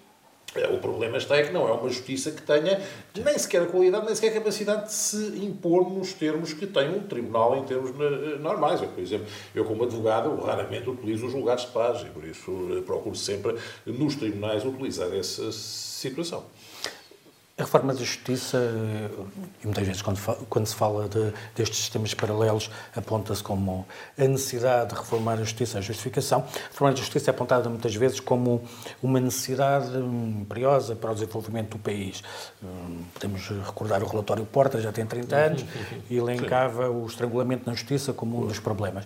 o 0.71 0.77
problema 0.77 1.17
está 1.17 1.37
é 1.37 1.43
que 1.43 1.51
não 1.51 1.67
é 1.67 1.71
uma 1.71 1.89
justiça 1.89 2.31
que 2.31 2.41
tenha 2.41 2.79
nem 3.15 3.37
sequer 3.37 3.63
a 3.63 3.65
qualidade, 3.65 4.05
nem 4.05 4.15
sequer 4.15 4.29
a 4.29 4.33
capacidade 4.33 4.85
de 4.85 4.93
se 4.93 5.17
impor 5.43 5.89
nos 5.89 6.13
termos 6.13 6.53
que 6.53 6.67
tem 6.67 6.89
um 6.89 7.01
tribunal 7.01 7.57
em 7.57 7.63
termos 7.63 7.91
eh, 7.91 8.37
normais. 8.39 8.81
Eu, 8.81 8.89
por 8.89 9.01
exemplo, 9.01 9.27
eu 9.55 9.65
como 9.65 9.83
advogado 9.83 10.35
raramente 10.41 10.89
utilizo 10.89 11.25
os 11.25 11.31
julgados 11.31 11.65
de 11.65 11.71
paz 11.71 12.01
e 12.01 12.05
por 12.05 12.23
isso 12.23 12.51
eh, 12.77 12.81
procuro 12.81 13.15
sempre 13.15 13.55
nos 13.85 14.15
tribunais 14.15 14.63
utilizar 14.63 15.11
essa 15.13 15.51
situação. 15.51 16.43
A 17.55 17.61
reforma 17.61 17.93
da 17.93 17.99
Justiça, 17.99 18.57
e 19.61 19.65
muitas 19.65 19.85
vezes 19.85 20.01
quando, 20.01 20.19
quando 20.49 20.65
se 20.65 20.73
fala 20.73 21.07
de, 21.07 21.31
destes 21.55 21.81
sistemas 21.81 22.11
paralelos, 22.11 22.71
aponta-se 22.95 23.43
como 23.43 23.85
a 24.17 24.23
necessidade 24.23 24.89
de 24.89 24.95
reformar 24.95 25.33
a 25.33 25.43
Justiça, 25.43 25.77
a 25.77 25.81
justificação. 25.81 26.39
A 26.39 26.69
reforma 26.69 26.95
da 26.95 26.99
Justiça 26.99 27.29
é 27.29 27.31
apontada 27.31 27.69
muitas 27.69 27.93
vezes 27.93 28.19
como 28.19 28.63
uma 29.03 29.19
necessidade 29.19 29.95
imperiosa 29.95 30.95
para 30.95 31.11
o 31.11 31.13
desenvolvimento 31.13 31.77
do 31.77 31.77
país. 31.77 32.23
Hum, 32.63 33.03
podemos 33.13 33.47
recordar 33.47 34.01
o 34.01 34.07
relatório 34.07 34.45
Porta, 34.45 34.81
já 34.81 34.91
tem 34.91 35.05
30 35.05 35.35
anos, 35.35 35.65
e 36.09 36.17
elencava 36.17 36.89
o 36.89 37.05
estrangulamento 37.05 37.69
na 37.69 37.75
Justiça 37.75 38.13
como 38.13 38.43
um 38.43 38.47
dos 38.47 38.59
problemas. 38.59 39.05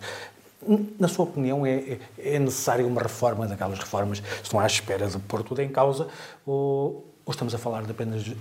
Na 0.97 1.09
sua 1.09 1.25
opinião, 1.25 1.65
é, 1.65 1.99
é 2.17 2.39
necessária 2.39 2.87
uma 2.87 3.01
reforma 3.01 3.45
daquelas 3.45 3.77
reformas 3.77 4.23
estão 4.41 4.57
à 4.57 4.65
espera 4.65 5.05
de 5.05 5.19
pôr 5.19 5.43
tudo 5.43 5.61
em 5.61 5.67
causa 5.67 6.07
ou 6.45 7.16
ou 7.27 7.31
estamos 7.31 7.53
a 7.53 7.57
falar 7.57 7.83
de 7.83 7.91
apenas 7.91 8.23
de 8.23 8.37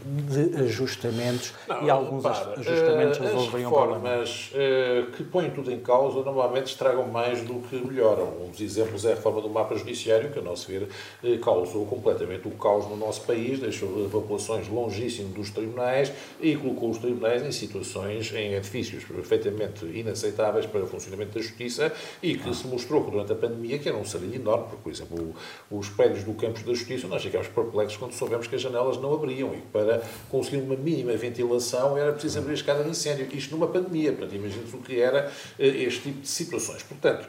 ajustamentos 0.63 1.53
não, 1.67 1.83
e 1.83 1.91
alguns 1.91 2.23
para, 2.23 2.53
ajustamentos 2.53 3.19
uh, 3.19 3.23
resolveriam 3.23 3.71
o 3.73 3.75
problema? 3.75 4.17
Mas 4.19 4.53
uh, 4.53 5.11
que 5.11 5.25
põem 5.25 5.51
tudo 5.51 5.73
em 5.73 5.81
causa 5.81 6.23
normalmente 6.23 6.67
estragam 6.69 7.09
mais 7.09 7.43
do 7.43 7.55
que 7.55 7.85
melhoram. 7.85 8.33
Um 8.41 8.49
dos 8.49 8.61
exemplos 8.61 9.05
é 9.05 9.11
a 9.11 9.15
reforma 9.17 9.41
do 9.41 9.51
mapa 9.51 9.75
judiciário, 9.75 10.31
que, 10.31 10.39
a 10.39 10.43
nosso 10.43 10.69
ver, 10.69 10.83
uh, 10.85 11.39
causou 11.41 11.85
completamente 11.85 12.47
o 12.47 12.53
caos 12.53 12.89
no 12.89 12.97
nosso 12.97 13.23
país, 13.23 13.59
deixou 13.59 14.09
populações 14.09 14.69
longíssimas 14.69 15.33
dos 15.33 15.51
tribunais 15.51 16.13
e 16.41 16.55
colocou 16.55 16.91
os 16.91 16.99
tribunais 16.99 17.43
em 17.43 17.51
situações, 17.51 18.33
em 18.33 18.55
edifícios 18.55 19.03
perfeitamente 19.03 19.85
inaceitáveis 19.85 20.65
para 20.65 20.85
o 20.85 20.87
funcionamento 20.87 21.35
da 21.35 21.41
justiça 21.41 21.93
e 22.23 22.37
que 22.37 22.55
se 22.55 22.69
mostrou 22.69 23.03
que 23.05 23.11
durante 23.11 23.33
a 23.33 23.35
pandemia 23.35 23.81
que 23.81 23.89
era 23.89 23.99
um 23.99 24.05
sarilho 24.05 24.37
enorme, 24.37 24.67
porque, 24.69 24.83
por 24.85 24.93
exemplo, 24.93 25.35
os 25.73 25.89
prédios 25.89 26.23
do 26.23 26.35
campus 26.35 26.63
da 26.63 26.73
justiça, 26.73 27.09
nós 27.09 27.21
ficámos 27.21 27.49
perplexos 27.49 27.97
quando 27.97 28.13
soubemos 28.13 28.47
que 28.47 28.55
a 28.55 28.59
janela 28.59 28.76
janelas 28.77 28.99
não 28.99 29.15
abriam 29.15 29.55
e 29.55 29.59
para 29.73 30.03
conseguir 30.31 30.59
uma 30.59 30.77
mínima 30.77 31.13
ventilação 31.17 31.97
era 31.97 32.13
preciso 32.13 32.39
abrir 32.39 32.53
a 32.53 32.55
escada 32.55 32.85
de 32.85 32.91
incêndio. 32.91 33.27
Isto 33.33 33.53
numa 33.57 33.67
pandemia, 33.67 34.13
portanto, 34.13 34.35
imagine-se 34.35 34.77
o 34.77 34.79
que 34.79 35.01
era 35.01 35.33
este 35.59 36.03
tipo 36.03 36.21
de 36.21 36.29
situações. 36.29 36.83
Portanto, 36.83 37.29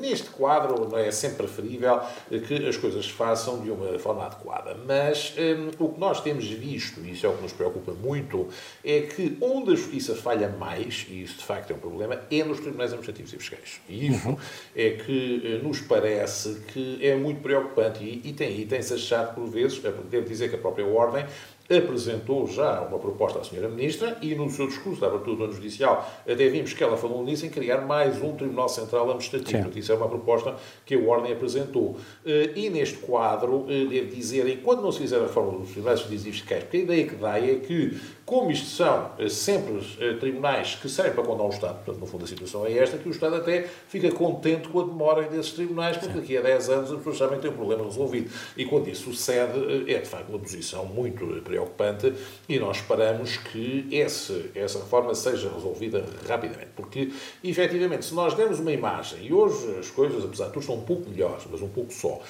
neste 0.00 0.30
quadro 0.30 0.96
é 0.96 1.10
sempre 1.10 1.38
preferível 1.38 2.00
que 2.46 2.66
as 2.68 2.76
coisas 2.76 3.04
se 3.04 3.12
façam 3.12 3.60
de 3.60 3.70
uma 3.70 3.98
forma 3.98 4.24
adequada. 4.24 4.76
Mas 4.86 5.34
o 5.78 5.88
que 5.88 6.00
nós 6.00 6.20
temos 6.20 6.46
visto, 6.46 7.00
e 7.00 7.12
isso 7.12 7.26
é 7.26 7.28
o 7.28 7.36
que 7.36 7.42
nos 7.42 7.52
preocupa 7.52 7.92
muito, 7.92 8.48
é 8.84 9.00
que 9.02 9.36
onde 9.40 9.72
a 9.72 9.74
justiça 9.74 10.14
falha 10.14 10.48
mais, 10.48 11.06
e 11.10 11.22
isso 11.22 11.38
de 11.38 11.44
facto 11.44 11.70
é 11.72 11.74
um 11.74 11.78
problema, 11.78 12.20
é 12.30 12.44
nos 12.44 12.60
tribunais 12.60 12.92
administrativos 12.92 13.32
e 13.32 13.38
fiscais. 13.38 13.80
E 13.88 14.08
isso 14.08 14.28
uhum. 14.28 14.36
é 14.76 14.90
que 14.90 15.60
nos 15.62 15.80
parece 15.80 16.60
que 16.68 17.04
é 17.04 17.16
muito 17.16 17.40
preocupante 17.40 18.04
e, 18.04 18.20
e 18.24 18.32
tem, 18.32 18.60
e 18.60 18.66
tem-se 18.66 18.94
achado 18.94 19.34
por 19.34 19.46
vezes, 19.46 19.80
devo 20.10 20.28
dizer 20.28 20.48
que 20.48 20.54
a 20.54 20.58
própria 20.58 20.83
Ordem 20.84 21.24
apresentou 21.70 22.46
já 22.46 22.82
uma 22.82 22.98
proposta 22.98 23.38
à 23.38 23.42
Sra. 23.42 23.68
Ministra 23.68 24.18
e 24.20 24.34
no 24.34 24.50
seu 24.50 24.66
discurso 24.66 25.00
da 25.00 25.06
abertura 25.06 25.36
do 25.36 25.44
ano 25.44 25.52
judicial 25.52 26.08
até 26.28 26.48
vimos 26.48 26.74
que 26.74 26.84
ela 26.84 26.96
falou 26.96 27.24
nisso 27.24 27.46
em 27.46 27.48
criar 27.48 27.80
mais 27.80 28.20
um 28.22 28.36
Tribunal 28.36 28.68
Central 28.68 29.04
Administrativo. 29.04 29.72
Sim. 29.72 29.78
Isso 29.78 29.92
é 29.92 29.94
uma 29.94 30.08
proposta 30.08 30.56
que 30.84 30.94
a 30.94 30.98
Ordem 30.98 31.32
apresentou. 31.32 31.96
Eh, 32.26 32.50
e 32.54 32.70
neste 32.70 32.98
quadro, 32.98 33.66
eh, 33.68 33.86
devo 33.86 34.14
dizer, 34.14 34.46
enquanto 34.48 34.82
não 34.82 34.92
se 34.92 34.98
fizer 34.98 35.18
a 35.18 35.22
reforma 35.22 35.58
dos 35.58 35.70
tribunais 35.70 36.02
fiscais, 36.02 36.64
porque 36.64 36.76
a 36.76 36.80
ideia 36.80 37.06
que 37.06 37.14
dá 37.14 37.38
é 37.38 37.54
que 37.54 37.98
como 38.24 38.50
isto 38.50 38.66
são 38.66 39.10
eh, 39.18 39.28
sempre 39.28 39.80
eh, 40.00 40.14
tribunais 40.14 40.76
que 40.76 40.88
servem 40.88 41.12
para 41.12 41.24
condenar 41.24 41.46
o 41.46 41.50
Estado, 41.50 41.76
portanto, 41.76 42.00
no 42.00 42.06
fundo 42.06 42.24
a 42.24 42.26
situação 42.26 42.64
é 42.66 42.72
esta, 42.72 42.96
que 42.96 43.08
o 43.08 43.10
Estado 43.10 43.36
até 43.36 43.68
fica 43.88 44.10
contente 44.10 44.68
com 44.68 44.80
a 44.80 44.84
demora 44.84 45.22
desses 45.28 45.52
tribunais, 45.52 45.96
porque 45.98 46.18
daqui 46.18 46.36
a 46.36 46.40
10 46.40 46.68
anos 46.70 46.90
as 46.90 46.98
pessoas 46.98 47.18
sabem 47.18 47.36
que 47.36 47.42
têm 47.42 47.50
um 47.50 47.56
problema 47.56 47.84
resolvido. 47.84 48.30
E 48.56 48.64
quando 48.64 48.88
isso 48.88 49.12
sucede, 49.12 49.86
eh, 49.86 49.94
é 49.94 49.98
de 49.98 50.08
facto 50.08 50.30
uma 50.30 50.38
posição 50.38 50.86
muito 50.86 51.26
preocupante 51.42 52.14
e 52.48 52.58
nós 52.58 52.78
esperamos 52.78 53.36
que 53.36 53.86
esse, 53.90 54.50
essa 54.54 54.78
reforma 54.78 55.14
seja 55.14 55.50
resolvida 55.52 56.04
rapidamente. 56.26 56.70
Porque, 56.74 57.12
efetivamente, 57.42 58.06
se 58.06 58.14
nós 58.14 58.34
dermos 58.34 58.58
uma 58.58 58.72
imagem, 58.72 59.26
e 59.26 59.32
hoje 59.32 59.76
as 59.78 59.90
coisas, 59.90 60.24
apesar 60.24 60.46
de 60.46 60.52
tudo, 60.52 60.62
estão 60.62 60.76
um 60.76 60.82
pouco 60.82 61.10
melhores, 61.10 61.44
mas 61.50 61.60
um 61.60 61.68
pouco 61.68 61.92
só, 61.92 62.20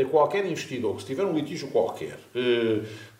a 0.00 0.04
qualquer 0.06 0.44
investidor 0.44 0.96
que 0.96 1.02
se 1.02 1.06
tiver 1.06 1.24
um 1.24 1.32
litígio 1.32 1.68
qualquer, 1.68 2.18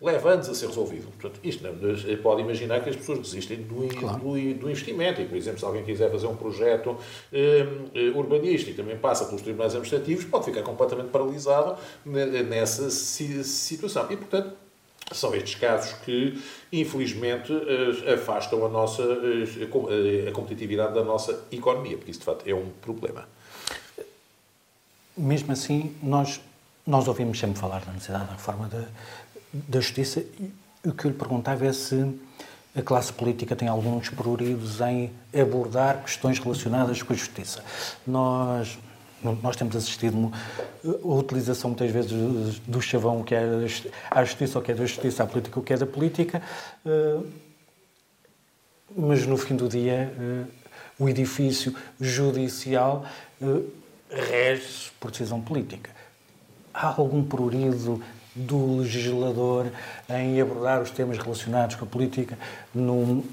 leva 0.01 0.31
anos 0.31 0.49
a 0.49 0.53
ser 0.53 0.67
resolvido. 0.67 1.07
Portanto, 1.19 1.39
isto 1.43 1.63
não, 1.63 1.73
pode 2.21 2.41
imaginar 2.41 2.83
que 2.83 2.89
as 2.89 2.95
pessoas 2.95 3.19
desistem 3.19 3.61
do, 3.61 3.87
claro. 3.95 4.19
do, 4.19 4.53
do, 4.55 4.69
investimento. 4.69 5.21
E, 5.21 5.25
por 5.25 5.37
exemplo, 5.37 5.59
se 5.59 5.65
alguém 5.65 5.83
quiser 5.83 6.11
fazer 6.11 6.27
um 6.27 6.35
projeto 6.35 6.97
um, 7.31 8.17
urbanístico 8.17 8.71
e 8.71 8.73
também 8.73 8.97
passa 8.97 9.25
pelos 9.25 9.41
tribunais 9.41 9.73
administrativos, 9.73 10.25
pode 10.25 10.45
ficar 10.45 10.63
completamente 10.63 11.09
paralisado 11.09 11.77
nessa 12.05 12.89
situação. 12.89 14.11
E, 14.11 14.17
portanto, 14.17 14.53
são 15.13 15.33
estes 15.35 15.55
casos 15.55 15.93
que, 15.99 16.37
infelizmente, 16.71 17.53
afastam 18.13 18.65
a 18.65 18.69
nossa 18.69 19.03
a 19.03 20.31
competitividade 20.31 20.93
da 20.93 21.03
nossa 21.03 21.45
economia, 21.51 21.97
porque 21.97 22.11
isso, 22.11 22.21
de 22.21 22.25
facto, 22.25 22.47
é 22.47 22.53
um 22.53 22.69
problema. 22.81 23.27
Mesmo 25.17 25.51
assim, 25.51 25.95
nós, 26.01 26.41
nós 26.85 27.07
ouvimos 27.07 27.39
sempre 27.39 27.59
falar 27.59 27.81
da 27.81 27.91
necessidade 27.91 28.25
da 28.25 28.33
reforma 28.33 28.67
da, 28.67 28.85
da 29.53 29.79
Justiça. 29.79 30.19
E 30.19 30.89
o 30.89 30.93
que 30.93 31.05
eu 31.05 31.11
lhe 31.11 31.17
perguntava 31.17 31.65
é 31.65 31.73
se 31.73 32.19
a 32.75 32.81
classe 32.81 33.11
política 33.11 33.55
tem 33.55 33.67
alguns 33.67 34.09
pruridos 34.09 34.79
em 34.81 35.11
abordar 35.37 36.01
questões 36.03 36.39
relacionadas 36.39 37.03
com 37.03 37.11
a 37.11 37.15
justiça. 37.15 37.63
Nós, 38.07 38.79
nós 39.43 39.55
temos 39.55 39.75
assistido 39.75 40.31
a 40.85 41.07
utilização 41.07 41.71
muitas 41.71 41.91
vezes 41.91 42.59
do 42.59 42.81
chavão 42.81 43.23
que 43.23 43.35
é 43.35 43.43
a 44.09 44.23
justiça 44.23 44.57
ou 44.57 44.63
que 44.63 44.71
é 44.71 44.75
da 44.75 44.85
justiça, 44.85 45.23
a 45.23 45.27
política 45.27 45.59
o 45.59 45.63
que 45.63 45.73
é 45.73 45.77
da 45.77 45.85
política, 45.85 46.41
eh, 46.85 47.19
mas 48.95 49.25
no 49.25 49.37
fim 49.37 49.55
do 49.55 49.67
dia 49.67 50.13
eh, 50.17 50.45
o 50.97 51.09
edifício 51.09 51.75
judicial 51.99 53.05
eh, 53.41 53.61
rege 54.11 54.91
por 54.99 55.11
decisão 55.11 55.41
política. 55.41 55.89
Há 56.73 56.87
algum 56.97 57.23
prurido 57.23 58.01
do 58.35 58.77
legislador 58.77 59.71
em 60.09 60.39
abordar 60.39 60.81
os 60.81 60.91
temas 60.91 61.17
relacionados 61.17 61.75
com 61.75 61.85
a 61.85 61.87
política 61.87 62.37
num, 62.73 63.23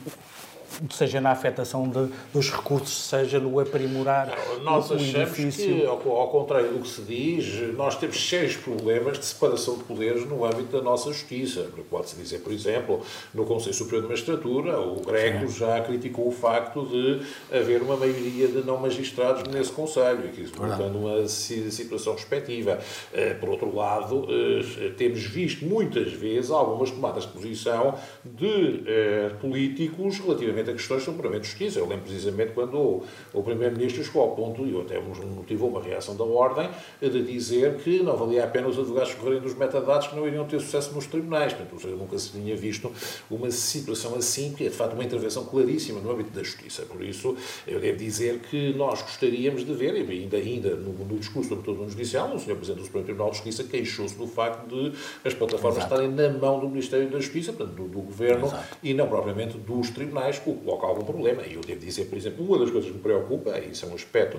seja 0.91 1.21
na 1.21 1.31
afetação 1.31 1.89
de, 1.89 2.09
dos 2.33 2.51
recursos, 2.51 3.09
seja 3.09 3.39
no 3.39 3.59
aprimorar 3.61 4.37
não, 4.59 4.65
nós 4.65 4.91
o 4.91 4.95
edifício. 4.95 5.65
que, 5.65 5.87
ao, 5.87 6.11
ao, 6.11 6.29
contrário 6.29 6.73
do 6.73 6.81
que 6.81 6.89
se 6.89 7.03
diz, 7.03 7.77
nós 7.77 7.97
temos 7.97 8.29
sérios 8.29 8.57
problemas 8.57 9.19
de 9.19 9.25
separação 9.25 9.77
de 9.77 9.85
poderes 9.85 10.27
no 10.27 10.45
âmbito 10.45 10.77
da 10.77 10.83
nossa 10.83 11.13
justiça. 11.13 11.69
Pode-se 11.91 12.17
dizer, 12.17 12.41
por 12.41 12.53
exemplo, 12.53 13.03
no 13.35 13.45
Conselho 13.45 13.75
Superior 13.75 14.03
de 14.03 14.09
Magistratura, 14.09 14.81
o 14.81 15.01
Greco 15.01 15.49
Sim. 15.49 15.59
já 15.59 15.81
criticou 15.81 16.29
o 16.29 16.33
facto 16.33 16.87
de 16.87 17.21
haver 17.57 17.83
uma 17.83 17.97
maioria 17.97 18.49
de 18.49 18.63
não 18.65 18.79
magistrados 18.79 19.43
nesse 19.53 19.73
Conselho, 19.73 20.27
e 20.27 20.29
que 20.29 20.43
isso 20.43 20.53
portando 20.53 20.99
uma 20.99 21.27
situação 21.27 22.15
respectiva. 22.15 22.79
Eh, 23.13 23.35
por 23.35 23.49
outro 23.51 23.75
lado, 23.75 24.27
eh, 24.29 24.91
temos 24.97 25.23
visto 25.23 25.65
muitas 25.65 26.13
vezes 26.13 26.51
algumas 26.51 26.91
tomadas 26.91 27.25
de 27.25 27.33
posição 27.33 27.95
de 28.25 28.83
eh, 28.87 29.31
políticos 29.41 30.19
relativamente 30.19 30.68
a 30.71 30.73
questões 30.73 31.03
sobre 31.03 31.23
puramente 31.23 31.43
de 31.43 31.49
justiça. 31.49 31.79
Eu 31.79 31.87
lembro 31.87 32.05
precisamente 32.05 32.53
quando 32.53 32.77
o, 32.77 33.05
o 33.33 33.43
Primeiro-Ministro 33.43 34.05
chegou 34.05 34.23
ao 34.23 34.31
ponto, 34.35 34.67
e 34.67 34.81
até 34.81 35.01
motivou 35.01 35.71
uma 35.71 35.83
reação 35.83 36.17
da 36.17 36.25
Ordem, 36.25 36.69
de 37.01 37.23
dizer 37.23 37.77
que 37.77 38.03
não 38.03 38.17
valia 38.17 38.45
a 38.45 38.47
pena 38.47 38.69
os 38.69 38.79
advogados 38.79 39.15
correrem 39.15 39.41
dos 39.41 39.55
metadados 39.55 40.09
que 40.09 40.17
não 40.17 40.27
iriam 40.27 40.47
ter 40.47 40.61
sucesso 40.61 40.95
nos 40.95 41.07
tribunais. 41.07 41.53
Portanto, 41.53 41.89
nunca 41.97 42.19
se 42.19 42.33
tinha 42.33 42.57
visto 42.57 42.93
uma 43.31 43.51
situação 43.51 44.15
assim, 44.15 44.53
que 44.53 44.67
é 44.67 44.69
de 44.69 44.75
facto 44.75 44.95
uma 44.95 45.05
intervenção 45.05 45.45
claríssima 45.45 46.01
no 46.01 46.11
âmbito 46.11 46.31
da 46.31 46.43
justiça. 46.43 46.83
Por 46.83 47.03
isso, 47.03 47.37
eu 47.67 47.81
devo 47.81 47.99
dizer 47.99 48.41
que 48.41 48.73
nós 48.75 49.03
gostaríamos 49.03 49.65
de 49.65 49.73
ver, 49.73 49.95
e 49.95 50.11
ainda, 50.11 50.37
ainda 50.37 50.77
no, 50.77 50.93
no 50.93 51.19
discurso 51.19 51.55
do 51.55 51.63
Doutor 51.63 51.89
Judicial, 51.89 52.35
o 52.35 52.39
Sr. 52.39 52.55
Presidente 52.55 52.79
do 52.79 52.85
Supremo 52.85 53.05
Tribunal 53.05 53.31
de 53.31 53.37
Justiça 53.37 53.65
queixou-se 53.65 54.17
do 54.17 54.27
facto 54.27 54.67
de 54.69 54.93
as 55.25 55.35
plataformas 55.35 55.79
Exato. 55.79 55.95
estarem 55.95 56.15
na 56.15 56.39
mão 56.39 56.61
do 56.61 56.69
Ministério 56.69 57.09
da 57.11 57.19
Justiça, 57.19 57.53
portanto, 57.53 57.77
do, 57.77 57.89
do 57.89 58.01
Governo, 58.01 58.47
Exato. 58.47 58.77
e 58.83 58.95
não 58.95 59.09
propriamente 59.09 59.59
dos 59.59 59.91
tribunais, 59.91 60.41
o 60.47 60.58
coloca 60.59 60.87
algum 60.87 61.05
problema. 61.05 61.43
E 61.47 61.55
eu 61.55 61.61
devo 61.61 61.81
dizer, 61.81 62.07
por 62.07 62.17
exemplo, 62.17 62.45
uma 62.45 62.59
das 62.59 62.71
coisas 62.71 62.91
que 62.91 62.97
me 62.97 63.03
preocupa, 63.03 63.59
e 63.59 63.71
isso 63.71 63.85
é 63.85 63.89
um 63.89 63.95
aspecto 63.95 64.39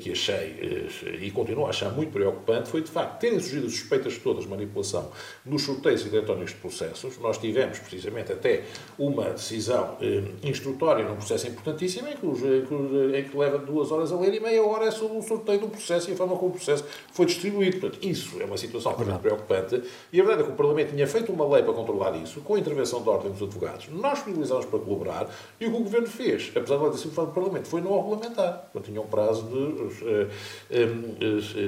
que 0.00 0.12
achei 0.12 0.88
eh, 1.04 1.16
e 1.20 1.30
continuo 1.30 1.66
a 1.66 1.70
achar 1.70 1.90
muito 1.90 2.12
preocupante, 2.12 2.68
foi 2.68 2.82
de 2.82 2.90
facto 2.90 3.20
terem 3.20 3.38
surgido 3.40 3.68
suspeitas 3.68 4.18
todas 4.18 4.44
de 4.44 4.50
manipulação 4.50 5.10
nos 5.44 5.62
sorteios 5.62 6.04
eletrónicos 6.06 6.52
de 6.52 6.60
processos. 6.60 7.18
Nós 7.18 7.38
tivemos 7.38 7.78
precisamente 7.78 8.32
até 8.32 8.64
uma 8.98 9.30
decisão 9.30 9.96
eh, 10.00 10.22
instrutória 10.42 11.04
num 11.04 11.16
processo 11.16 11.46
importantíssimo 11.48 12.08
em 12.08 12.16
que, 12.16 12.26
os, 12.26 12.40
em 12.42 13.24
que 13.24 13.36
leva 13.36 13.58
duas 13.58 13.90
horas 13.90 14.12
a 14.12 14.16
ler 14.18 14.34
e 14.34 14.40
meia 14.40 14.64
hora 14.64 14.86
é 14.86 14.90
sobre 14.90 15.18
o 15.18 15.22
sorteio 15.22 15.60
do 15.60 15.68
processo 15.68 16.10
e 16.10 16.12
a 16.12 16.16
forma 16.16 16.36
como 16.36 16.48
o 16.48 16.54
processo 16.54 16.84
foi 17.12 17.26
distribuído. 17.26 17.80
Portanto, 17.80 18.04
isso 18.04 18.40
é 18.40 18.44
uma 18.44 18.56
situação 18.56 18.96
muito 18.96 19.18
preocupante. 19.18 19.82
E 20.12 20.20
a 20.20 20.24
verdade 20.24 20.42
é 20.42 20.46
que 20.46 20.52
o 20.52 20.56
Parlamento 20.56 20.90
tinha 20.90 21.06
feito 21.06 21.32
uma 21.32 21.46
lei 21.46 21.62
para 21.62 21.72
controlar 21.72 22.16
isso, 22.16 22.40
com 22.40 22.54
a 22.54 22.58
intervenção 22.58 23.02
da 23.02 23.10
Ordem 23.10 23.32
dos 23.32 23.42
Advogados. 23.42 23.88
Nós 23.88 24.14
disponibilizámos 24.14 24.66
para 24.66 24.78
colaborar 24.78 25.30
e 25.58 25.66
o 25.66 25.70
que 25.70 25.76
o 25.76 25.80
Governo 25.80 26.06
fez, 26.06 26.50
apesar 26.54 26.76
de 26.76 26.82
ela 26.82 26.92
ter 26.92 26.98
sido 26.98 27.14
do 27.14 27.32
Parlamento, 27.32 27.66
foi 27.66 27.80
não 27.80 27.96
regulamentar. 27.96 28.68
Não 28.74 28.82
tinha 28.82 29.00
um 29.00 29.06
prazo 29.06 29.44
de, 29.44 30.04
eh, 30.06 30.28
eh, 30.70 30.86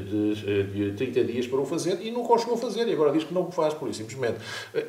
de, 0.01 0.91
de 0.91 0.97
30 0.97 1.25
dias 1.25 1.47
para 1.47 1.59
o 1.59 1.65
fazer 1.65 1.99
e 2.03 2.11
não 2.11 2.23
conseguiu 2.23 2.57
fazer. 2.57 2.87
E 2.87 2.93
agora 2.93 3.13
diz 3.13 3.25
que 3.25 3.33
não 3.33 3.49
o 3.49 3.51
faz, 3.51 3.73
por 3.73 3.89
isso, 3.89 4.01
simplesmente. 4.01 4.39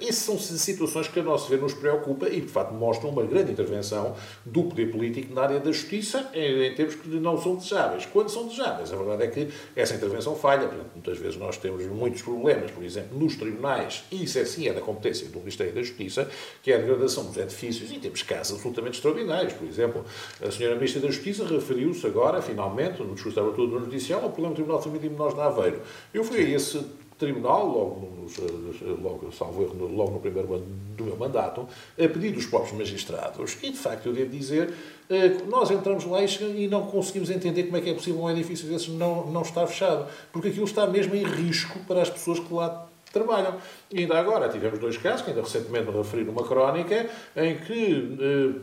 Essas 0.02 0.16
são 0.16 0.38
situações 0.38 1.08
que, 1.08 1.20
a 1.20 1.24
nosso 1.24 1.50
ver, 1.50 1.60
nos 1.60 1.74
preocupa 1.74 2.28
e, 2.28 2.42
de 2.42 2.48
facto, 2.48 2.74
mostram 2.74 3.10
uma 3.10 3.24
grande 3.24 3.54
intervenção 3.54 4.16
do 4.46 4.64
poder 4.64 4.92
político 4.92 5.34
na 5.34 5.44
área 5.44 5.60
da 5.60 5.72
justiça 5.72 6.30
em 6.34 6.76
termos 6.76 6.96
que 6.96 7.08
não 7.08 7.42
são 7.42 7.56
desejáveis. 7.56 8.06
Quando 8.06 8.30
são 8.30 8.48
desejáveis, 8.48 8.92
a 8.92 8.98
verdade 8.98 9.24
é 9.24 9.28
que 9.28 9.48
essa 9.76 9.96
intervenção 9.96 10.36
falha. 10.36 10.68
Portanto, 10.68 10.92
muitas 10.94 11.18
vezes 11.18 11.38
nós 11.38 11.58
temos 11.58 11.86
muitos 11.86 12.22
problemas, 12.22 12.72
por 12.72 12.84
exemplo, 12.84 13.18
nos 13.18 13.36
tribunais, 13.36 14.04
e 14.12 14.24
isso 14.24 14.38
é 14.40 14.46
sim 14.46 14.68
é 14.68 14.74
da 14.74 14.82
competência 14.82 15.28
do 15.30 15.40
Ministério 15.40 15.74
da 15.74 15.82
Justiça, 15.82 16.30
que 16.62 16.72
é 16.72 16.76
a 16.76 16.78
degradação 16.80 17.26
dos 17.26 17.38
edifícios, 17.38 17.92
e 17.92 18.00
temos 18.00 18.24
casos 18.24 18.56
absolutamente 18.56 18.89
extraordinários. 18.98 19.54
Por 19.54 19.68
exemplo, 19.68 20.06
a 20.46 20.52
senhora 20.52 20.76
Ministra 20.76 21.02
da 21.02 21.08
Justiça 21.08 21.46
referiu-se 21.46 22.06
agora, 22.06 22.42
finalmente, 22.42 23.02
no 23.02 23.14
discurso 23.14 23.36
da 23.36 23.42
abertura 23.42 23.68
do 23.68 23.80
Judicial, 23.86 24.22
ao 24.22 24.30
problema 24.30 24.50
do 24.50 24.56
Tribunal 24.56 24.80
de 24.80 24.84
Família 24.86 25.08
e 25.08 25.10
Menores 25.10 25.36
de 25.36 25.42
Aveiro. 25.42 25.82
Eu 26.14 26.24
fui 26.24 26.38
a 26.38 26.50
esse 26.50 26.84
tribunal, 27.20 27.68
logo, 27.68 28.28
logo, 29.02 29.32
salvo 29.34 29.62
erro, 29.62 29.88
logo 29.94 30.12
no 30.12 30.20
primeiro 30.20 30.54
ano 30.56 30.66
do 30.96 31.04
meu 31.04 31.18
mandato, 31.18 31.68
a 31.98 32.08
pedido 32.08 32.36
dos 32.36 32.46
próprios 32.46 32.78
magistrados. 32.78 33.58
E, 33.62 33.72
de 33.72 33.78
facto, 33.78 34.06
eu 34.06 34.14
devo 34.14 34.30
dizer, 34.30 34.74
eh, 35.10 35.38
nós 35.50 35.70
entramos 35.70 36.06
lá 36.06 36.24
e 36.24 36.68
não 36.70 36.84
conseguimos 36.88 37.30
entender 37.30 37.64
como 37.64 37.76
é 37.76 37.82
que 37.82 37.90
é 37.90 37.94
possível 37.94 38.22
um 38.22 38.30
edifício 38.30 38.68
desses 38.70 38.88
não, 38.88 39.28
não 39.28 39.42
estar 39.42 39.68
fechado. 39.68 40.08
Porque 40.32 40.48
aquilo 40.48 40.66
está 40.66 40.88
mesmo 40.88 41.14
em 41.14 41.24
risco 41.24 41.78
para 41.80 42.02
as 42.02 42.10
pessoas 42.10 42.40
que 42.40 42.54
lá 42.54 42.88
trabalham. 43.12 43.58
E 43.92 44.00
ainda 44.00 44.18
agora 44.18 44.48
tivemos 44.48 44.80
dois 44.80 44.98
casos, 44.98 45.22
que 45.22 45.32
ainda 45.32 45.42
recentemente 45.42 45.92
me 45.92 45.98
referi 45.98 46.24
numa 46.24 46.44
crónica, 46.44 47.10
em 47.36 47.58
que 47.58 48.18
eh, 48.22 48.62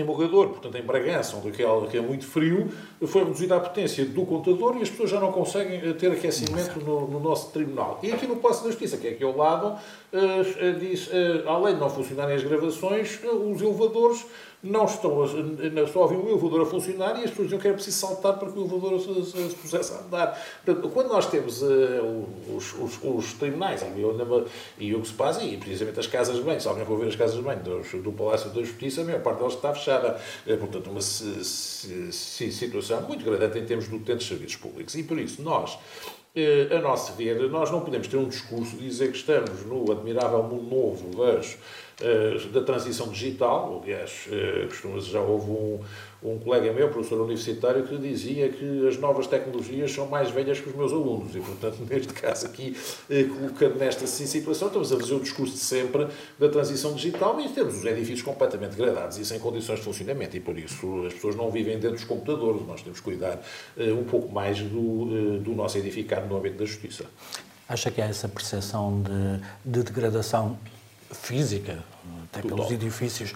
em 0.00 0.04
Mogador, 0.04 0.48
portanto 0.48 0.76
em 0.76 0.82
Bragança, 0.82 1.36
onde 1.36 1.62
é, 1.62 1.96
é 1.96 2.00
muito 2.00 2.26
frio, 2.26 2.70
foi 3.06 3.24
reduzida 3.24 3.56
a 3.56 3.60
potência 3.60 4.04
do 4.04 4.24
contador 4.24 4.76
e 4.76 4.82
as 4.82 4.90
pessoas 4.90 5.10
já 5.10 5.20
não 5.20 5.32
conseguem 5.32 5.80
eh, 5.82 5.92
ter 5.92 6.10
aquecimento 6.10 6.80
no, 6.80 7.08
no 7.08 7.20
nosso 7.20 7.52
tribunal. 7.52 7.98
E 8.02 8.12
aqui 8.12 8.26
no 8.26 8.36
Passo 8.36 8.64
da 8.64 8.70
Justiça, 8.70 8.96
que 8.96 9.06
é 9.06 9.10
aqui 9.10 9.24
ao 9.24 9.36
lado, 9.36 9.78
uh, 10.12 10.78
diz, 10.78 11.08
uh, 11.08 11.48
além 11.48 11.74
de 11.74 11.80
não 11.80 11.90
funcionarem 11.90 12.34
as 12.34 12.42
gravações, 12.42 13.18
uh, 13.24 13.50
os 13.50 13.60
elevadores 13.60 14.24
não 14.62 14.84
estão 14.84 15.22
a, 15.22 15.86
só 15.86 16.04
havia 16.04 16.18
um 16.18 16.28
elevador 16.28 16.62
a 16.62 16.66
funcionar 16.66 17.20
e 17.20 17.24
as 17.24 17.30
pessoas 17.30 17.48
diziam 17.48 17.60
que 17.60 17.66
era 17.66 17.74
preciso 17.74 17.98
saltar 17.98 18.38
para 18.38 18.50
que 18.50 18.58
o 18.58 18.62
elevador 18.62 19.00
se, 19.00 19.30
se, 19.30 19.50
se 19.50 19.56
pusesse 19.56 19.92
a 19.92 19.98
andar. 19.98 20.46
Portanto, 20.64 20.88
quando 20.90 21.08
nós 21.08 21.26
temos 21.26 21.62
uh, 21.62 22.24
os, 22.54 22.72
os, 22.74 22.98
os, 23.02 23.32
tribunais 23.34 23.84
e 24.78 24.94
o 24.94 25.00
que 25.00 25.08
se 25.08 25.14
passa, 25.14 25.44
e 25.44 25.56
precisamente 25.56 26.00
as 26.00 26.06
casas 26.06 26.36
de 26.36 26.42
banho, 26.42 26.60
se 26.60 26.68
alguém 26.68 26.84
for 26.84 26.98
ver 26.98 27.08
as 27.08 27.16
casas 27.16 27.36
de 27.36 27.42
banho 27.42 27.60
do, 27.60 28.02
do 28.02 28.12
Palácio 28.12 28.50
da 28.50 28.62
Justiça, 28.62 29.02
a 29.02 29.04
maior 29.04 29.22
parte 29.22 29.38
delas 29.38 29.54
está 29.54 29.72
fechada. 29.72 30.20
Uh, 30.46 30.56
portanto, 30.56 30.90
uma 30.90 31.02
situação 31.02 33.02
muito 33.02 33.24
grande 33.24 33.58
em 33.58 33.64
termos 33.64 33.88
de 33.88 33.94
utentes 33.94 34.26
de 34.26 34.34
serviços 34.34 34.56
públicos. 34.56 34.94
E 34.94 35.02
por 35.02 35.18
isso, 35.18 35.42
nós 35.42 35.78
eh, 36.36 36.68
a 36.70 36.82
nosso 36.82 37.14
ver, 37.14 37.48
nós 37.48 37.70
não 37.70 37.80
podemos 37.80 38.08
ter 38.08 38.18
um 38.18 38.28
discurso 38.28 38.76
de 38.76 38.86
dizer 38.86 39.10
que 39.10 39.16
estamos 39.16 39.64
no 39.64 39.90
admirável 39.90 40.42
mundo 40.42 40.68
novo 40.68 41.16
das 41.16 41.56
da 42.52 42.60
transição 42.60 43.08
digital. 43.08 43.80
Aliás, 43.82 44.28
eh, 44.30 44.68
já 45.00 45.20
houve 45.20 45.50
um, 45.50 45.80
um 46.22 46.38
colega 46.38 46.70
meu, 46.72 46.90
professor 46.90 47.22
universitário, 47.22 47.86
que 47.86 47.96
dizia 47.96 48.50
que 48.50 48.86
as 48.86 48.98
novas 48.98 49.26
tecnologias 49.26 49.92
são 49.92 50.06
mais 50.06 50.30
velhas 50.30 50.60
que 50.60 50.68
os 50.68 50.74
meus 50.74 50.92
alunos. 50.92 51.34
E, 51.34 51.40
portanto, 51.40 51.78
neste 51.88 52.12
caso 52.12 52.46
aqui, 52.46 52.76
eh, 53.08 53.24
colocando 53.24 53.78
nesta 53.78 54.06
situação, 54.06 54.68
estamos 54.68 54.92
a 54.92 54.96
fazer 54.98 55.14
o 55.14 55.20
discurso 55.20 55.54
de 55.54 55.60
sempre 55.60 56.06
da 56.38 56.48
transição 56.50 56.92
digital 56.92 57.40
e 57.40 57.48
temos 57.48 57.78
os 57.78 57.84
edifícios 57.84 58.22
completamente 58.22 58.76
degradados 58.76 59.16
e 59.16 59.24
sem 59.24 59.40
condições 59.40 59.78
de 59.78 59.84
funcionamento. 59.84 60.36
E, 60.36 60.40
por 60.40 60.58
isso, 60.58 61.06
as 61.06 61.14
pessoas 61.14 61.34
não 61.34 61.50
vivem 61.50 61.78
dentro 61.78 61.96
dos 61.96 62.04
computadores. 62.04 62.60
Nós 62.66 62.82
temos 62.82 63.00
que 63.00 63.04
cuidar 63.04 63.42
um 63.78 64.04
pouco 64.04 64.30
mais 64.32 64.60
do, 64.60 65.38
do 65.38 65.54
nosso 65.54 65.78
edificado 65.78 66.26
no 66.26 66.36
âmbito 66.36 66.58
da 66.58 66.64
justiça. 66.66 67.06
Acha 67.68 67.90
que 67.90 68.00
há 68.00 68.06
essa 68.06 68.28
percepção 68.28 69.02
de, 69.02 69.40
de 69.64 69.82
degradação 69.82 70.58
física, 71.12 71.84
até 72.24 72.40
Tudo 72.40 72.54
pelos 72.54 72.70
edifícios, 72.70 73.34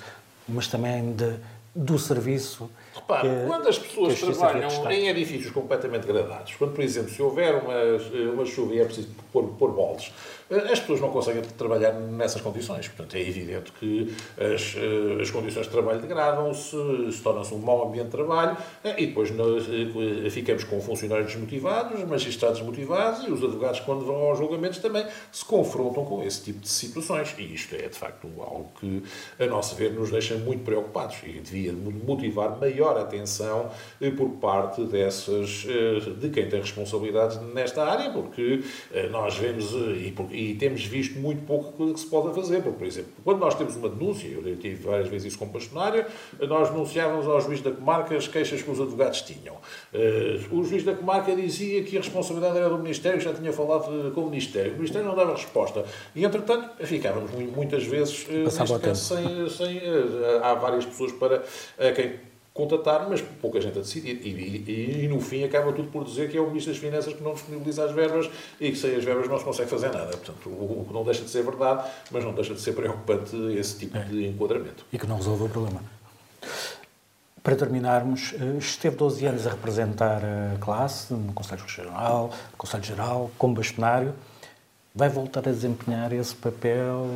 mas 0.48 0.68
também 0.68 1.12
de, 1.12 1.37
do 1.74 1.98
serviço. 1.98 2.70
Repare, 2.94 3.28
que, 3.28 3.46
quando 3.46 3.68
as 3.68 3.78
pessoas 3.78 4.18
trabalham 4.18 4.90
em 4.90 5.09
edifícios 5.09 5.52
completamente 5.52 6.06
degradados, 6.06 6.54
quando, 6.56 6.74
por 6.74 6.83
exemplo, 6.83 7.11
se 7.11 7.22
houver 7.22 7.54
uma, 7.54 8.33
uma 8.33 8.46
chuva 8.46 8.74
e 8.74 8.80
é 8.80 8.85
preciso 8.85 9.09
pôr, 9.33 9.44
pôr 9.59 9.72
bolos, 9.72 10.12
as 10.50 10.80
pessoas 10.80 11.00
não 11.00 11.10
conseguem 11.10 11.42
trabalhar 11.56 11.92
nessas 11.92 12.40
condições. 12.42 12.88
Portanto, 12.88 13.16
é 13.16 13.20
evidente 13.20 13.70
que 13.72 14.12
as, 14.36 14.74
eh, 14.76 15.22
as 15.22 15.30
condições 15.30 15.66
de 15.66 15.72
trabalho 15.72 16.00
degradam-se, 16.00 17.12
se, 17.12 17.22
torna-se 17.22 17.54
um 17.54 17.58
mau 17.58 17.86
ambiente 17.86 18.06
de 18.06 18.10
trabalho 18.10 18.56
eh, 18.82 18.94
e 18.98 19.06
depois 19.06 19.30
nós, 19.30 19.64
eh, 19.68 20.30
ficamos 20.30 20.64
com 20.64 20.80
funcionários 20.80 21.28
desmotivados, 21.32 22.02
magistrados 22.04 22.58
desmotivados 22.58 23.28
e 23.28 23.30
os 23.30 23.44
advogados, 23.44 23.78
quando 23.80 24.04
vão 24.04 24.16
aos 24.16 24.38
julgamentos, 24.38 24.78
também 24.78 25.06
se 25.30 25.44
confrontam 25.44 26.04
com 26.04 26.22
esse 26.24 26.42
tipo 26.42 26.58
de 26.58 26.68
situações. 26.68 27.32
E 27.38 27.54
isto 27.54 27.76
é, 27.76 27.88
de 27.88 27.96
facto, 27.96 28.26
algo 28.40 28.72
que, 28.80 29.04
a 29.38 29.46
nosso 29.46 29.76
ver, 29.76 29.92
nos 29.92 30.10
deixa 30.10 30.34
muito 30.34 30.64
preocupados 30.64 31.16
e 31.22 31.40
devia 31.40 31.72
motivar 31.72 32.58
maior 32.58 32.98
atenção 32.98 33.70
por 34.16 34.30
parte 34.30 34.82
dessas, 34.84 35.66
de 36.18 36.28
quem 36.30 36.48
tem 36.48 36.60
responsabilidades 36.60 37.40
nesta 37.54 37.84
área, 37.84 38.10
porque 38.10 38.62
nós 39.10 39.36
vemos, 39.36 39.72
e 39.72 40.10
e 40.40 40.55
temos 40.55 40.85
visto 40.85 41.18
muito 41.18 41.44
pouco 41.44 41.92
que 41.92 42.00
se 42.00 42.07
pode 42.07 42.35
fazer. 42.35 42.62
Porque, 42.62 42.79
por 42.79 42.87
exemplo, 42.87 43.11
quando 43.22 43.40
nós 43.40 43.55
temos 43.55 43.76
uma 43.76 43.90
denúncia, 43.90 44.26
eu 44.29 44.57
tive 44.57 44.83
várias 44.83 45.09
vezes 45.09 45.29
isso 45.29 45.38
como 45.38 45.53
bastonário, 45.53 46.07
nós 46.40 46.70
denunciávamos 46.70 47.26
ao 47.26 47.40
juiz 47.42 47.61
da 47.61 47.70
comarca 47.70 48.16
as 48.16 48.26
queixas 48.26 48.62
que 48.62 48.70
os 48.70 48.81
advogados 48.81 49.20
tinham. 49.22 49.57
Eh, 49.92 50.40
o 50.50 50.64
juiz 50.64 50.83
da 50.83 50.94
comarca 50.94 51.37
dizia 51.37 51.83
que 51.83 51.96
a 51.98 52.00
responsabilidade 52.00 52.57
era 52.57 52.70
do 52.70 52.79
Ministério, 52.79 53.20
já 53.20 53.35
tinha 53.35 53.53
falado 53.53 54.12
com 54.14 54.22
o 54.22 54.31
Ministério. 54.31 54.72
O 54.72 54.76
Ministério 54.76 55.07
não 55.07 55.14
dava 55.14 55.33
resposta. 55.33 55.85
E, 56.14 56.24
entretanto, 56.24 56.87
ficávamos 56.87 57.31
muitas 57.33 57.85
vezes 57.85 58.26
caso, 58.79 58.94
sem, 58.94 59.48
sem, 59.50 59.76
eh, 59.79 60.40
Há 60.42 60.55
várias 60.55 60.87
pessoas 60.87 61.12
para 61.12 61.44
quem 61.94 62.29
contratar, 62.60 63.08
mas 63.08 63.20
pouca 63.20 63.60
gente 63.60 63.78
a 63.78 63.82
decidir. 63.82 64.20
E, 64.22 64.28
e, 64.28 65.04
e, 65.04 65.08
no 65.08 65.20
fim 65.20 65.44
acaba 65.44 65.72
tudo 65.72 65.90
por 65.90 66.04
dizer 66.04 66.30
que 66.30 66.36
é 66.36 66.40
o 66.40 66.46
Ministro 66.46 66.72
das 66.72 66.80
Finanças 66.80 67.14
que 67.14 67.22
não 67.22 67.34
disponibiliza 67.34 67.84
as 67.84 67.92
verbas 67.92 68.30
e 68.60 68.70
que 68.70 68.76
sem 68.76 68.94
as 68.94 69.04
verbas 69.04 69.28
não 69.28 69.38
se 69.38 69.44
consegue 69.44 69.70
fazer 69.70 69.92
nada. 69.92 70.16
Portanto, 70.16 70.48
o, 70.48 70.84
que 70.86 70.92
não 70.92 71.04
deixa 71.04 71.22
de 71.22 71.30
ser 71.30 71.42
verdade, 71.42 71.88
mas 72.10 72.24
não 72.24 72.32
deixa 72.32 72.54
de 72.54 72.60
ser 72.60 72.72
preocupante 72.72 73.36
esse 73.58 73.78
tipo 73.78 73.96
é. 73.96 74.04
de 74.04 74.26
enquadramento. 74.26 74.84
E 74.92 74.98
que 74.98 75.06
não 75.06 75.16
resolve 75.16 75.44
o 75.44 75.48
problema. 75.48 75.80
Para 77.42 77.56
terminarmos, 77.56 78.34
eh, 78.34 78.58
esteve 78.58 78.96
12 78.96 79.24
anos 79.24 79.46
a 79.46 79.50
representar 79.50 80.22
a 80.22 80.58
classe 80.58 81.14
no 81.14 81.32
Conselho 81.32 81.62
Regional, 81.62 82.30
Conselho 82.56 82.84
Geral, 82.84 83.30
como 83.38 83.54
bastonário. 83.54 84.14
Vai 84.94 85.08
voltar 85.08 85.48
a 85.48 85.52
desempenhar 85.52 86.12
esse 86.12 86.34
papel 86.34 87.06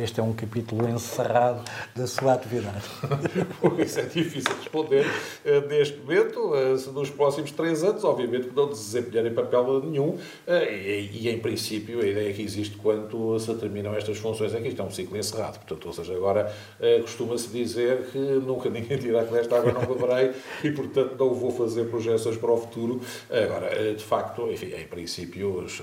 este 0.00 0.20
é 0.20 0.22
um 0.22 0.32
capítulo 0.32 0.88
encerrado 0.88 1.62
da 1.94 2.06
sua 2.06 2.34
atividade? 2.34 2.84
pois 3.60 3.96
é 3.96 4.02
difícil 4.02 4.52
responder 4.56 5.06
uh, 5.06 5.68
neste 5.68 5.98
momento. 5.98 6.38
Uh, 6.38 6.92
nos 6.92 7.10
próximos 7.10 7.50
três 7.52 7.82
anos, 7.84 8.04
obviamente, 8.04 8.50
não 8.54 8.68
desempenharem 8.68 9.32
papel 9.32 9.82
nenhum 9.82 10.10
uh, 10.10 10.20
e, 10.70 11.28
em 11.28 11.38
princípio, 11.38 12.00
a 12.00 12.06
ideia 12.06 12.32
que 12.32 12.42
existe 12.42 12.76
quando 12.76 13.38
se 13.38 13.54
terminam 13.54 13.94
estas 13.94 14.18
funções 14.18 14.54
é 14.54 14.60
que 14.60 14.68
isto 14.68 14.82
é 14.82 14.84
um 14.84 14.90
ciclo 14.90 15.16
encerrado. 15.16 15.58
Portanto, 15.58 15.86
ou 15.86 15.92
seja, 15.92 16.14
agora 16.14 16.52
costuma-se 17.02 17.48
dizer 17.48 18.06
que 18.10 18.18
nunca 18.18 18.68
ninguém 18.70 18.98
dirá 18.98 19.24
que 19.24 19.32
nesta 19.32 19.58
água 19.58 19.72
não 19.72 19.82
beberei 19.82 20.32
e, 20.64 20.70
portanto, 20.70 21.16
não 21.18 21.32
vou 21.32 21.50
fazer 21.50 21.84
projeções 21.84 22.36
para 22.36 22.52
o 22.52 22.56
futuro. 22.56 23.00
Agora, 23.30 23.94
de 23.94 24.02
facto, 24.02 24.50
enfim, 24.50 24.72
em 24.74 24.86
princípio, 24.86 25.64
as 25.64 25.80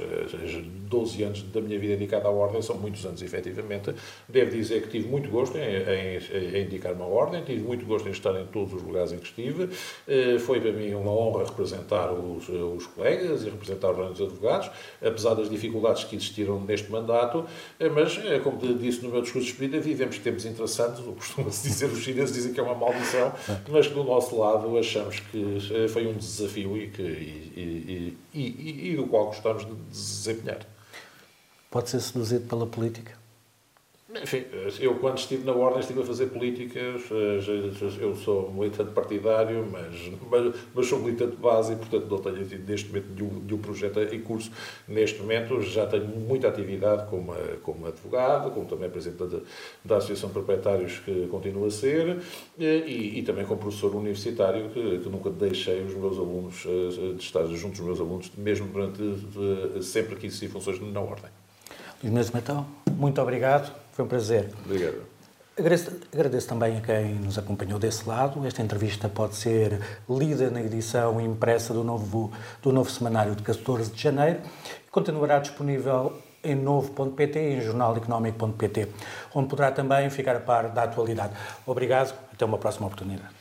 12 0.90 1.16
12 1.16 1.24
anos 1.24 1.42
da 1.44 1.62
minha 1.62 1.80
vida 1.80 1.96
dedicada 1.96 2.28
à 2.28 2.32
ordem, 2.32 2.62
são 2.62 2.78
muitos 2.78 3.06
anos, 3.06 3.22
efetivamente. 3.22 3.94
Devo 4.28 4.52
dizer 4.52 4.82
que 4.82 4.90
tive 4.90 5.08
muito 5.08 5.30
gosto 5.30 5.58
em, 5.58 5.62
em, 5.62 6.58
em 6.58 6.64
indicar 6.64 6.94
uma 6.94 7.06
ordem, 7.06 7.44
tive 7.44 7.64
muito 7.64 7.86
gosto 7.86 8.08
em 8.08 8.12
estar 8.12 8.40
em 8.40 8.46
todos 8.48 8.74
os 8.74 8.82
lugares 8.82 9.12
em 9.12 9.18
que 9.18 9.26
estive. 9.26 9.70
Eh, 10.08 10.40
foi 10.40 10.60
para 10.60 10.72
mim 10.72 10.94
uma 10.94 11.12
honra 11.12 11.46
representar 11.46 12.12
os, 12.12 12.50
os 12.50 12.88
colegas 12.88 13.44
e 13.44 13.50
representar 13.50 13.92
os 13.92 14.22
advogados, 14.22 14.70
apesar 15.02 15.36
das 15.36 15.50
dificuldades 15.50 16.04
que 16.04 16.16
existiram 16.16 16.60
neste 16.62 16.92
mandato. 16.92 17.46
Eh, 17.80 17.90
mas, 17.90 18.18
eh, 18.24 18.40
como 18.40 18.58
disse 18.78 19.04
no 19.04 19.10
meu 19.10 19.22
discurso 19.22 19.46
de 19.48 19.52
despedida, 19.52 19.80
vivemos 19.80 20.18
tempos 20.20 20.46
interessantes, 20.46 21.04
costuma-se 21.04 21.68
dizer, 21.68 21.86
os 21.88 22.00
chineses 22.00 22.34
dizem 22.34 22.54
que 22.54 22.60
é 22.60 22.64
uma 22.64 22.76
maldição, 22.76 23.34
mas 23.70 23.88
que 23.88 23.94
do 23.94 24.04
nosso 24.04 24.38
lado 24.38 24.78
achamos 24.78 25.20
que 25.20 25.60
foi 25.90 26.08
um 26.08 26.14
desafio 26.14 26.78
e, 26.78 26.88
que, 26.88 27.02
e, 27.02 28.18
e, 28.34 28.40
e, 28.40 28.92
e 28.92 28.96
do 28.96 29.08
qual 29.08 29.28
gostamos 29.28 29.66
de 29.66 29.74
desempenhar. 29.92 30.66
Pode 31.70 31.90
ser 31.90 32.00
seduzido 32.00 32.48
pela 32.48 32.66
política? 32.66 33.15
Enfim, 34.22 34.46
eu 34.80 34.96
quando 34.96 35.18
estive 35.18 35.44
na 35.46 35.52
Ordem 35.52 35.80
estive 35.80 36.02
a 36.02 36.06
fazer 36.06 36.28
políticas, 36.28 37.02
eu 38.00 38.16
sou 38.16 38.52
militante 38.52 38.92
partidário, 38.92 39.68
mas, 39.72 40.12
mas, 40.30 40.56
mas 40.74 40.88
sou 40.88 41.00
militante 41.00 41.36
de 41.36 41.42
base 41.42 41.74
e, 41.74 41.76
portanto, 41.76 42.08
não 42.10 42.20
tenho 42.20 42.66
neste 42.66 42.88
momento 42.88 43.08
nenhum, 43.16 43.40
nenhum 43.42 43.58
projeto 43.58 44.00
em 44.00 44.22
curso. 44.22 44.52
Neste 44.88 45.20
momento 45.22 45.62
já 45.62 45.86
tenho 45.86 46.08
muita 46.08 46.48
atividade 46.48 47.10
como, 47.10 47.34
como 47.62 47.88
advogado, 47.88 48.52
como 48.52 48.66
também 48.66 48.90
presidente 48.90 49.42
da, 49.84 49.98
Associação 49.98 50.30
de 50.30 50.34
Proprietários, 50.34 51.00
que 51.00 51.28
continua 51.28 51.68
a 51.68 51.72
ser, 51.72 52.18
e, 52.58 53.20
e 53.20 53.24
também 53.24 53.46
como 53.46 53.60
professor 53.60 53.96
universitário, 53.96 54.70
que, 54.70 55.00
que, 55.00 55.10
nunca 55.10 55.30
deixei 55.30 55.82
os 55.84 55.94
meus 55.94 56.18
alunos, 56.18 56.66
eh, 56.66 57.14
de 57.14 57.24
estar 57.24 57.46
junto 57.48 57.78
dos 57.78 57.86
meus 57.86 58.00
alunos, 58.00 58.32
mesmo 58.38 58.68
durante 58.68 59.84
sempre 59.84 60.16
que 60.16 60.28
exerci 60.28 60.48
funções 60.48 60.80
na 60.80 61.00
Ordem. 61.00 61.32
Luís 62.04 62.12
Menezes 62.12 62.32
Matão, 62.32 62.68
muito 62.98 63.22
obrigado, 63.22 63.74
foi 63.96 64.04
um 64.04 64.08
prazer. 64.10 64.50
Obrigado. 64.66 65.02
Agradeço, 65.58 65.92
agradeço, 66.14 66.48
também 66.50 66.78
a 66.78 66.82
quem 66.82 67.16
nos 67.16 67.38
acompanhou 67.38 67.80
desse 67.80 68.08
lado. 68.08 68.46
Esta 68.46 68.62
entrevista 68.62 69.08
pode 69.08 69.36
ser 69.36 69.80
lida 70.10 70.50
na 70.52 70.62
edição 70.62 71.22
impressa 71.22 71.74
do 71.74 71.82
novo, 71.82 72.30
do 72.62 72.74
novo 72.74 72.92
semanário 72.92 73.34
de 73.34 73.42
14 73.42 73.90
de 73.90 74.02
janeiro 74.02 74.42
e 74.86 74.92
continuará 74.92 75.40
disponível 75.40 76.22
em 76.44 76.56
novo.pt 76.56 77.40
e 77.40 77.56
em 77.56 77.62
jornaleconómico.pt, 77.62 78.90
onde 79.34 79.48
poderá 79.48 79.72
também 79.72 80.10
ficar 80.10 80.36
a 80.36 80.42
par 80.42 80.68
da 80.68 80.84
atualidade. 80.84 81.34
Obrigado, 81.66 82.14
até 82.34 82.44
uma 82.44 82.58
próxima 82.58 82.88
oportunidade. 82.88 83.35